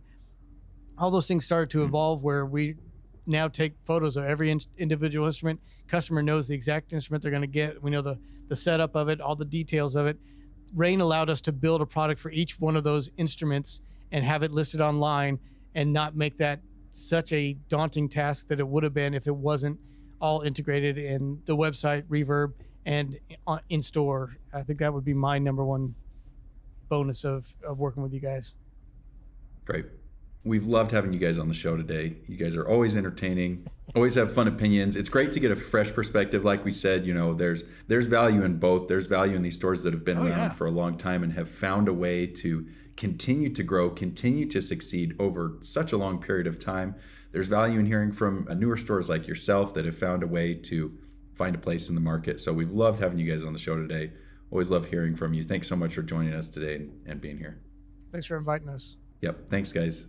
All 0.97 1.11
those 1.11 1.27
things 1.27 1.45
started 1.45 1.69
to 1.71 1.79
hmm. 1.79 1.85
evolve 1.85 2.23
where 2.23 2.45
we 2.45 2.75
now 3.27 3.47
take 3.47 3.73
photos 3.85 4.17
of 4.17 4.25
every 4.25 4.51
in- 4.51 4.61
individual 4.77 5.25
instrument. 5.25 5.59
Customer 5.87 6.21
knows 6.21 6.47
the 6.47 6.55
exact 6.55 6.93
instrument 6.93 7.21
they're 7.21 7.31
going 7.31 7.41
to 7.41 7.47
get. 7.47 7.81
We 7.81 7.91
know 7.91 8.01
the 8.01 8.17
the 8.47 8.55
setup 8.55 8.95
of 8.95 9.09
it, 9.09 9.21
all 9.21 9.35
the 9.35 9.45
details 9.45 9.95
of 9.95 10.05
it. 10.07 10.17
Rain 10.75 11.01
allowed 11.01 11.29
us 11.29 11.41
to 11.41 11.51
build 11.51 11.81
a 11.81 11.85
product 11.85 12.21
for 12.21 12.31
each 12.31 12.59
one 12.59 12.75
of 12.75 12.83
those 12.83 13.09
instruments 13.17 13.81
and 14.11 14.23
have 14.23 14.43
it 14.43 14.51
listed 14.51 14.81
online 14.81 15.39
and 15.73 15.91
not 15.91 16.15
make 16.15 16.37
that 16.37 16.59
such 16.91 17.33
a 17.33 17.53
daunting 17.69 18.07
task 18.07 18.47
that 18.47 18.59
it 18.59 18.67
would 18.67 18.83
have 18.83 18.93
been 18.93 19.13
if 19.13 19.27
it 19.27 19.35
wasn't 19.35 19.77
all 20.21 20.41
integrated 20.41 20.97
in 20.97 21.41
the 21.45 21.55
website, 21.55 22.03
Reverb, 22.03 22.53
and 22.85 23.17
uh, 23.47 23.59
in 23.69 23.81
store. 23.81 24.37
I 24.53 24.63
think 24.63 24.79
that 24.79 24.93
would 24.93 25.05
be 25.05 25.13
my 25.13 25.39
number 25.39 25.65
one 25.65 25.95
bonus 26.89 27.23
of, 27.23 27.45
of 27.63 27.79
working 27.79 28.03
with 28.03 28.13
you 28.13 28.19
guys. 28.19 28.55
Great 29.65 29.85
we've 30.45 30.67
loved 30.67 30.91
having 30.91 31.11
you 31.11 31.19
guys 31.19 31.37
on 31.37 31.49
the 31.49 31.53
show 31.53 31.75
today. 31.75 32.15
You 32.27 32.37
guys 32.37 32.55
are 32.55 32.67
always 32.69 32.95
entertaining, 32.95 33.67
always 33.95 34.15
have 34.15 34.33
fun 34.33 34.47
opinions. 34.47 34.95
It's 34.95 35.09
great 35.09 35.33
to 35.33 35.39
get 35.39 35.51
a 35.51 35.55
fresh 35.55 35.91
perspective. 35.91 36.45
Like 36.45 36.63
we 36.63 36.71
said, 36.71 37.05
you 37.05 37.13
know, 37.13 37.33
there's 37.33 37.63
there's 37.87 38.05
value 38.05 38.43
in 38.43 38.57
both. 38.57 38.87
There's 38.87 39.07
value 39.07 39.35
in 39.35 39.41
these 39.41 39.55
stores 39.55 39.83
that 39.83 39.93
have 39.93 40.05
been 40.05 40.19
oh, 40.19 40.27
around 40.27 40.37
yeah. 40.37 40.53
for 40.53 40.67
a 40.67 40.71
long 40.71 40.97
time 40.97 41.23
and 41.23 41.33
have 41.33 41.49
found 41.49 41.87
a 41.87 41.93
way 41.93 42.27
to 42.27 42.65
continue 42.95 43.49
to 43.53 43.63
grow, 43.63 43.89
continue 43.89 44.45
to 44.45 44.61
succeed 44.61 45.15
over 45.19 45.57
such 45.61 45.91
a 45.91 45.97
long 45.97 46.21
period 46.21 46.47
of 46.47 46.59
time. 46.59 46.95
There's 47.33 47.47
value 47.47 47.79
in 47.79 47.85
hearing 47.85 48.13
from 48.13 48.47
uh, 48.49 48.53
newer 48.53 48.77
stores 48.77 49.09
like 49.09 49.27
yourself 49.27 49.73
that 49.73 49.83
have 49.83 49.97
found 49.97 50.23
a 50.23 50.27
way 50.27 50.53
to 50.53 50.97
find 51.35 51.55
a 51.55 51.59
place 51.59 51.89
in 51.89 51.95
the 51.95 52.01
market. 52.01 52.39
So 52.39 52.51
we've 52.53 52.71
loved 52.71 52.99
having 53.01 53.19
you 53.19 53.31
guys 53.31 53.43
on 53.43 53.53
the 53.53 53.59
show 53.59 53.75
today. 53.75 54.11
Always 54.51 54.71
love 54.71 54.85
hearing 54.85 55.15
from 55.15 55.33
you. 55.33 55.43
Thanks 55.43 55.67
so 55.67 55.75
much 55.75 55.95
for 55.95 56.01
joining 56.01 56.33
us 56.33 56.49
today 56.49 56.87
and 57.05 57.19
being 57.19 57.37
here. 57.37 57.61
Thanks 58.11 58.27
for 58.27 58.37
inviting 58.37 58.69
us. 58.69 58.97
Yep. 59.21 59.49
Thanks, 59.49 59.71
guys. 59.71 60.05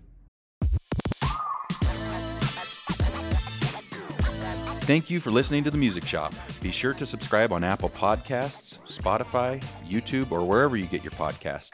Thank 4.87 5.11
you 5.11 5.19
for 5.19 5.33
listening 5.33 5.65
to 5.65 5.71
The 5.73 5.77
Music 5.77 6.07
Shop. 6.07 6.33
Be 6.61 6.71
sure 6.71 6.95
to 6.95 7.05
subscribe 7.05 7.53
on 7.53 7.65
Apple 7.65 7.89
Podcasts, 7.89 8.79
Spotify, 8.87 9.61
YouTube, 9.85 10.31
or 10.31 10.45
wherever 10.45 10.77
you 10.77 10.87
get 10.87 11.03
your 11.03 11.11
podcasts. 11.13 11.73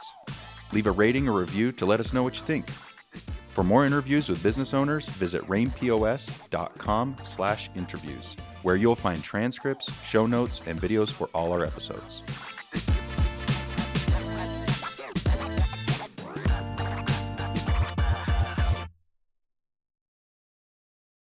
Leave 0.73 0.87
a 0.87 0.91
rating 0.91 1.29
or 1.29 1.38
review 1.38 1.73
to 1.73 1.85
let 1.85 2.01
us 2.01 2.15
know 2.15 2.23
what 2.23 2.37
you 2.37 2.43
think. 2.43 2.71
For 3.51 3.62
more 3.62 3.85
interviews 3.85 4.31
with 4.31 4.43
business 4.43 4.73
owners, 4.73 5.07
visit 5.07 5.43
rainpos.com 5.43 7.17
slash 7.25 7.69
interviews, 7.75 8.35
where 8.62 8.77
you'll 8.77 8.94
find 8.94 9.22
transcripts, 9.22 9.92
show 10.05 10.27
notes, 10.27 10.61
and 10.66 10.81
videos 10.81 11.11
for 11.11 11.29
all 11.35 11.53
our 11.53 11.64
episodes. 11.64 12.22